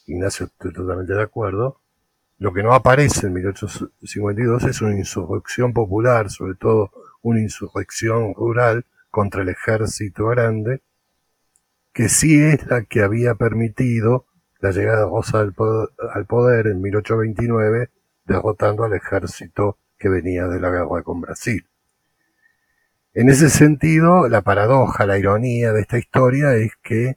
[0.07, 1.81] Ignacio, estoy totalmente de acuerdo,
[2.39, 6.91] lo que no aparece en 1852 es una insurrección popular, sobre todo
[7.23, 10.83] una insurrección rural contra el ejército grande,
[11.93, 14.27] que sí es la que había permitido
[14.61, 15.55] la llegada de Rosa al
[16.27, 17.91] poder, en 1829,
[18.27, 21.67] derrotando al ejército que venía de la guerra con Brasil.
[23.15, 27.17] En ese sentido, la paradoja, la ironía de esta historia es que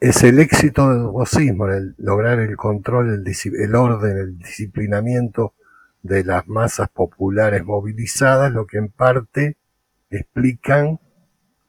[0.00, 5.54] es el éxito del rosismo, el lograr el control, el, el orden, el disciplinamiento
[6.02, 9.56] de las masas populares movilizadas, lo que en parte
[10.10, 11.00] explican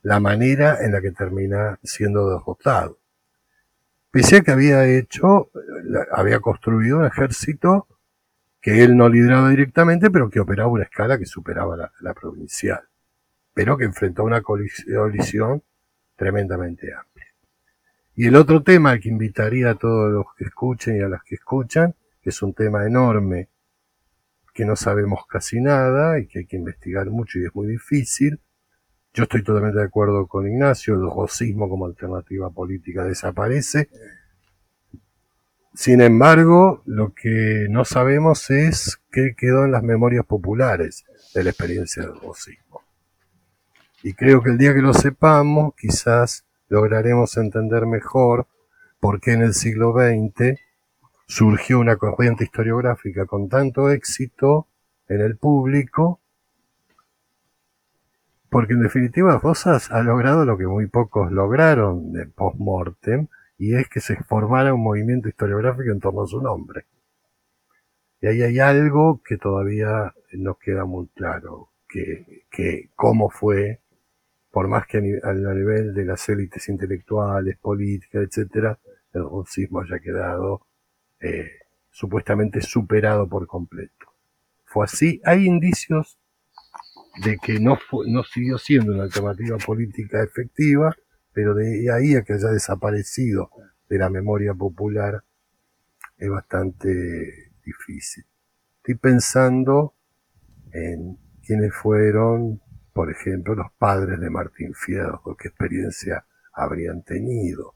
[0.01, 2.99] la manera en la que termina siendo derrotado.
[4.11, 5.49] Pese a que había hecho,
[6.11, 7.87] había construido un ejército
[8.61, 12.81] que él no lideraba directamente, pero que operaba una escala que superaba la, provincial,
[13.53, 15.63] pero que enfrentó una colisión
[16.15, 17.14] tremendamente amplia.
[18.15, 21.35] Y el otro tema que invitaría a todos los que escuchen y a las que
[21.35, 23.49] escuchan, que es un tema enorme,
[24.53, 28.39] que no sabemos casi nada y que hay que investigar mucho y es muy difícil,
[29.13, 33.89] yo estoy totalmente de acuerdo con Ignacio, el rosismo como alternativa política desaparece.
[35.73, 41.49] Sin embargo, lo que no sabemos es qué quedó en las memorias populares de la
[41.49, 42.81] experiencia del rosismo.
[44.03, 48.47] Y creo que el día que lo sepamos, quizás lograremos entender mejor
[48.99, 50.59] por qué en el siglo XX
[51.27, 54.67] surgió una corriente historiográfica con tanto éxito
[55.07, 56.19] en el público
[58.55, 63.89] porque en definitiva Rosas ha logrado lo que muy pocos lograron de post-mortem, y es
[63.89, 66.85] que se formara un movimiento historiográfico en torno a su nombre.
[68.21, 73.81] Y ahí hay algo que todavía nos queda muy claro, que, que cómo fue,
[74.55, 78.79] por más que a nivel, de las élites intelectuales, políticas, etcétera,
[79.11, 80.65] el rosismo haya quedado
[81.19, 81.51] eh,
[81.91, 84.13] supuestamente superado por completo.
[84.63, 85.21] Fue así.
[85.25, 86.17] Hay indicios
[87.21, 87.77] de que no,
[88.07, 90.95] no siguió siendo una alternativa política efectiva,
[91.33, 93.49] pero de ahí a que haya desaparecido
[93.89, 95.21] de la memoria popular
[96.17, 98.23] es bastante difícil.
[98.77, 99.95] Estoy pensando
[100.71, 102.61] en quiénes fueron,
[102.95, 107.75] por ejemplo, los padres de Martín Fierro, qué experiencia habrían tenido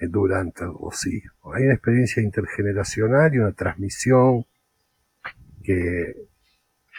[0.00, 1.52] durante el rosismo.
[1.52, 4.46] Hay una experiencia intergeneracional y una transmisión
[5.62, 6.14] que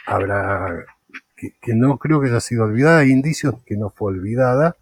[0.06, 0.86] habrá
[1.34, 4.76] que, no creo que haya sido olvidada, hay indicios que no fue olvidada,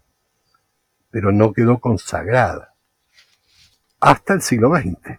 [1.09, 2.75] pero no quedó consagrada.
[3.99, 5.17] Hasta el siglo XX,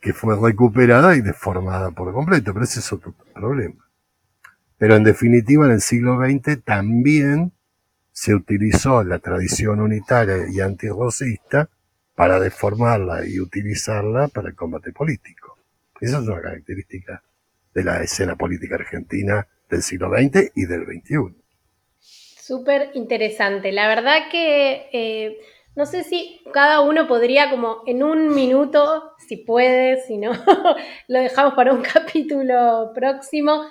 [0.00, 3.84] que fue recuperada y deformada por completo, pero ese es otro problema.
[4.84, 7.52] Pero en definitiva, en el siglo XX también
[8.12, 11.70] se utilizó la tradición unitaria y antirrocista
[12.14, 15.56] para deformarla y utilizarla para el combate político.
[15.98, 17.22] Esa es una característica
[17.72, 21.34] de la escena política argentina del siglo XX y del XXI.
[21.98, 23.72] Súper interesante.
[23.72, 25.38] La verdad que eh,
[25.76, 30.32] no sé si cada uno podría como en un minuto, si puede, si no,
[31.08, 33.64] lo dejamos para un capítulo próximo,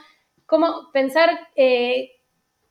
[0.53, 2.11] como pensar eh,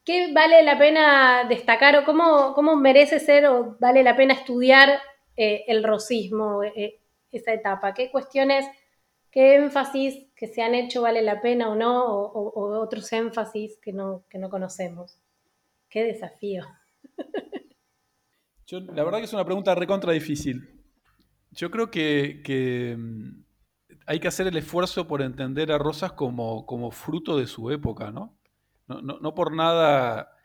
[0.04, 5.00] qué vale la pena destacar o cómo, cómo, merece ser o vale la pena estudiar
[5.36, 6.60] eh, el rosismo,
[7.32, 8.66] esa etapa, qué cuestiones
[9.32, 13.92] qué énfasis que se han hecho vale la pena o no, o, otros énfasis que
[13.92, 15.18] no, que no conocemos.
[15.88, 16.64] Qué desafío.
[18.70, 20.84] la verdad que es una pregunta recontra difícil.
[21.50, 23.41] Yo creo que, mm,
[24.06, 28.36] hay que hacer el esfuerzo por entender a Rosas como, fruto de su época, ¿no?
[28.88, 30.36] No, por nada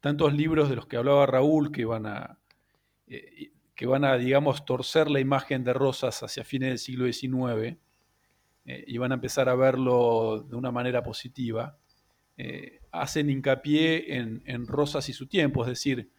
[0.00, 2.38] tantos libros de los que hablaba Raúl que van a,
[3.06, 7.78] eh, que van a, digamos, torcer la imagen de Rosas hacia fines del siglo XIX
[8.66, 11.78] eh, y van a empezar a verlo de una manera positiva,
[12.36, 16.10] eh, hacen hincapié en, Rosas y su tiempo, es decir,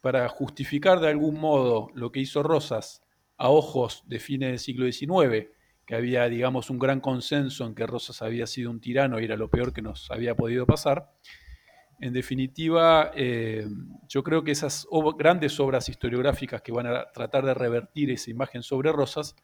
[0.00, 3.02] para justificar de algún modo lo que hizo Rosas
[3.36, 5.48] a ojos de fines del siglo XIX,
[5.86, 9.36] que había, digamos, un gran consenso en que Rosas había sido un tirano y era
[9.36, 11.12] lo peor que nos había podido pasar.
[12.00, 13.66] En definitiva, eh,
[14.08, 18.62] yo creo que esas grandes obras historiográficas que van a tratar de revertir esa imagen
[18.62, 19.36] sobre Rosas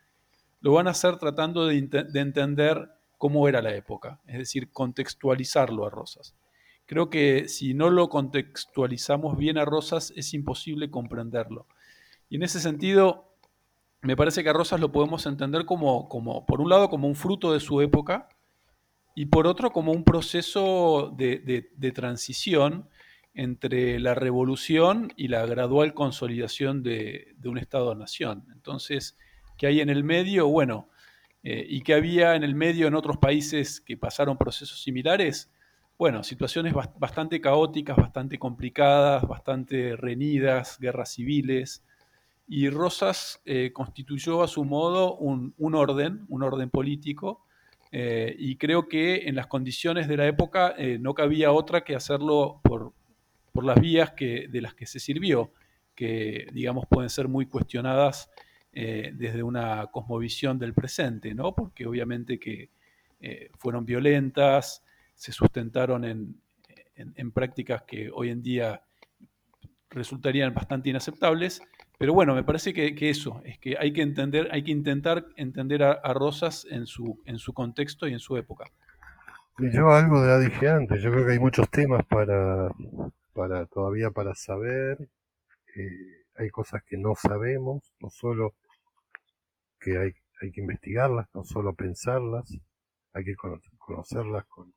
[0.61, 5.91] lo van a hacer tratando de, entender cómo era la época, es decir, contextualizarlo a
[5.91, 6.35] Rosas.
[6.87, 11.67] Creo que si no lo contextualizamos bien a Rosas es imposible comprenderlo.
[12.29, 13.32] Y en ese sentido,
[14.03, 17.15] me parece que a Rosas lo podemos entender como, como, por un lado, como un
[17.15, 18.29] fruto de su época
[19.15, 22.89] y por otro, como un proceso de, transición
[23.35, 28.45] entre la revolución y la gradual consolidación de, un Estado-nación.
[28.53, 29.17] Entonces,
[29.57, 30.89] que hay en el medio, bueno,
[31.45, 35.51] eh, y que había en el medio en otros países que pasaron procesos similares,
[35.97, 41.85] bueno, situaciones bastante caóticas, bastante complicadas, bastante reñidas, guerras civiles,
[42.47, 47.45] y Rosas eh, constituyó a su modo un, orden, un orden político,
[47.91, 52.61] eh, y creo que en las condiciones de la época no cabía otra que hacerlo
[52.63, 52.93] por,
[53.63, 55.53] las vías que, de las que se sirvió,
[55.95, 58.31] que digamos pueden ser muy cuestionadas
[58.75, 61.55] eh, desde una cosmovisión del presente, ¿no?
[61.55, 62.71] Porque obviamente que
[63.21, 64.83] eh, fueron violentas,
[65.15, 66.41] se sustentaron en,
[67.33, 68.83] prácticas que hoy en día
[69.91, 71.61] resultarían bastante inaceptables.
[71.99, 75.83] Pero bueno, me parece que, eso, es que hay que entender, hay que intentar entender
[75.85, 78.65] a, Rosas en su, en su contexto y en su época.
[79.59, 82.71] Yo algo ya dije antes, yo creo que hay muchos temas para,
[83.35, 84.99] para todavía para saber,
[85.77, 88.55] eh, hay cosas que no sabemos, no solo
[89.79, 92.53] que hay, hay que investigarlas, no solo pensarlas,
[93.13, 93.35] hay que
[93.79, 94.73] conocerlas con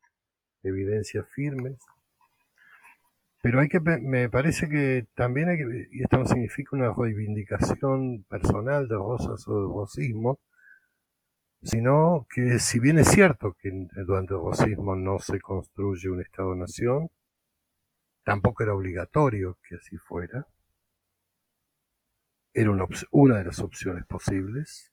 [0.63, 1.77] evidencias firmes.
[3.45, 8.23] Pero hay que, me parece que también hay que, y esto no significa una reivindicación
[8.23, 10.39] personal de Rosas o de Rosismo,
[11.61, 13.69] sino que si bien es cierto que
[14.07, 17.11] durante el Rosismo no se construye un Estado-Nación,
[18.23, 20.47] tampoco era obligatorio que así fuera,
[22.51, 24.91] era una, una de las opciones posibles,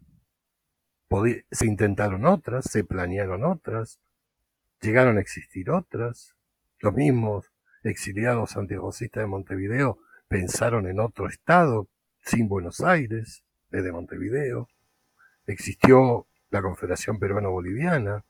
[1.50, 3.98] se intentaron otras, se planearon otras,
[4.82, 6.36] llegaron a existir otras.
[6.80, 7.51] Los mismos
[7.82, 11.88] exiliados antirrocistas de Montevideo pensaron en otro estado
[12.24, 14.68] sin Buenos Aires, desde Montevideo.
[15.46, 18.24] Existió la Confederación Peruano-Boliviana.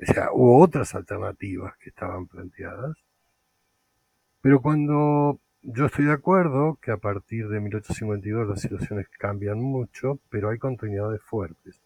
[0.00, 2.96] O sea, hubo otras alternativas que estaban planteadas.
[4.40, 10.18] Pero cuando yo estoy de acuerdo que a partir de 1852 las situaciones cambian mucho,
[10.28, 11.80] pero hay continuidades fuertes.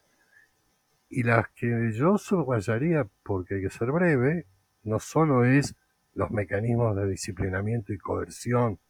[1.08, 4.46] Y las que yo subrayaría, porque hay que ser breve,
[4.82, 5.76] no solo es
[6.18, 8.80] los mecanismos de disciplinamiento y coerción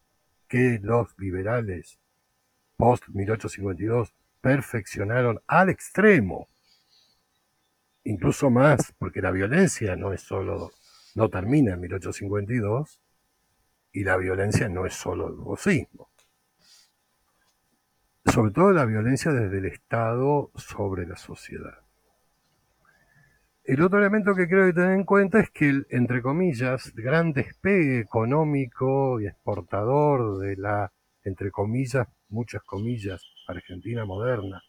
[0.49, 1.99] que los liberales
[2.79, 6.49] post 1852 perfeccionaron al extremo,
[8.05, 10.73] incluso más, porque la violencia no es solo,
[11.17, 12.99] no termina en 1852,
[13.93, 16.09] y la violencia no es solo el racismo.
[18.25, 21.88] Sobre todo la violencia desde el Estado sobre la sociedad.
[23.69, 27.35] El otro elemento que creo que tener en cuenta es que el, entre comillas, gran
[27.35, 30.91] despegue económico y exportador de la,
[31.23, 34.63] entre comillas, muchas comillas, Argentina moderna,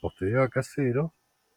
[0.00, 1.14] posterior a Casero,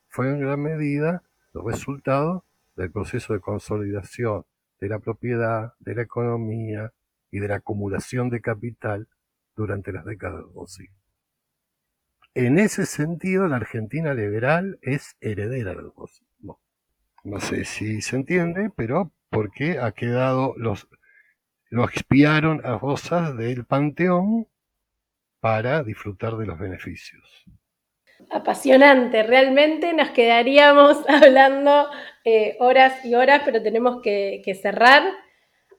[0.07, 1.23] fue en gran medida
[1.55, 4.45] el resultado del proceso de consolidación
[4.79, 6.93] de la propiedad, de la economía,
[7.31, 9.07] y de la acumulación de capital
[9.55, 10.95] durante las décadas del siglo.
[12.35, 16.61] En ese sentido, la Argentina liberal es heredera del bolsismo.
[17.23, 20.87] No sé si se entiende, pero porque ha quedado los
[21.69, 24.47] lo expiaron a Rosas del Panteón
[25.39, 27.45] para disfrutar de los beneficios.
[28.29, 31.89] Apasionante, realmente nos quedaríamos hablando
[32.23, 35.03] eh, horas y horas, pero tenemos que cerrar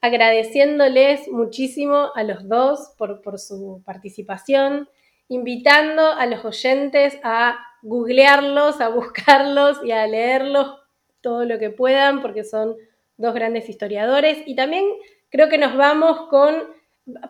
[0.05, 4.87] agradeciéndoles muchísimo a los dos por, su participación,
[5.29, 10.77] invitando a los oyentes a googlearlos, a buscarlos y a leerlos
[11.25, 12.77] todo lo que puedan, porque son
[13.17, 14.39] dos grandes historiadores.
[14.47, 14.85] Y también
[15.31, 16.55] creo que nos vamos con,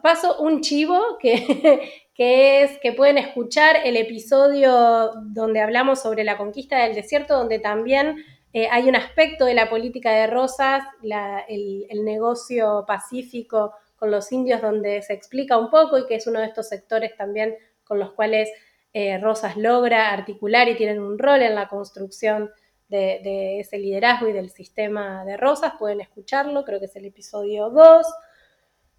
[0.03, 6.37] paso un chivo, que, que es que pueden escuchar el episodio donde hablamos sobre la
[6.37, 8.17] conquista del desierto, donde también
[8.57, 10.85] eh, hay un aspecto de la política de Rosas,
[11.49, 16.39] el, negocio pacífico con los indios, donde se explica un poco y que es uno
[16.39, 18.49] de estos sectores también con los cuales
[18.93, 22.53] eh, Rosas logra articular y tienen un rol en la construcción
[22.97, 25.75] de, ese liderazgo y del sistema de Rosas.
[25.79, 28.07] Pueden escucharlo, creo que es el episodio 2.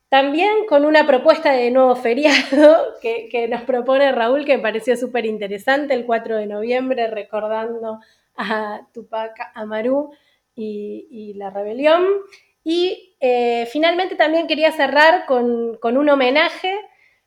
[0.10, 4.96] También con una propuesta de nuevo feriado que, que nos propone Raúl, que me pareció
[4.98, 8.00] súper interesante, el 4 de noviembre, recordando
[8.38, 10.12] a Tupac Amaru
[10.56, 12.06] y, la rebelión.
[12.64, 16.76] Y eh, finalmente también quería cerrar con, un homenaje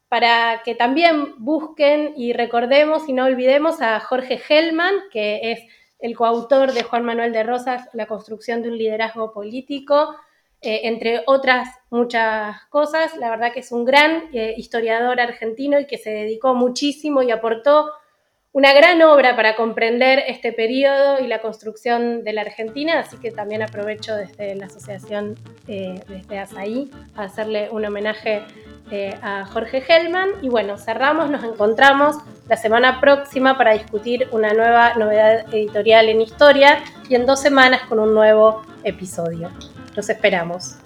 [0.08, 5.60] para que también busquen y recordemos y no olvidemos a Jorge Hellman, que es
[5.98, 10.14] el coautor de Juan Manuel de Rosas, La construcción de un liderazgo político,
[10.60, 13.16] eh, entre otras muchas cosas.
[13.16, 17.30] La verdad que es un gran eh, historiador argentino y que se dedicó muchísimo y
[17.30, 17.90] aportó
[18.52, 23.30] una gran obra para comprender este periodo y la construcción de la Argentina, así que
[23.30, 25.36] también aprovecho desde la asociación,
[25.68, 28.42] eh, desde ASAI, a hacerle un homenaje
[28.90, 30.30] eh, a Jorge Hellman.
[30.42, 32.16] Y bueno, cerramos, nos encontramos
[32.48, 37.82] la semana próxima para discutir una nueva novedad editorial en historia y en dos semanas
[37.88, 39.50] con un nuevo episodio.
[39.94, 40.78] Los esperamos.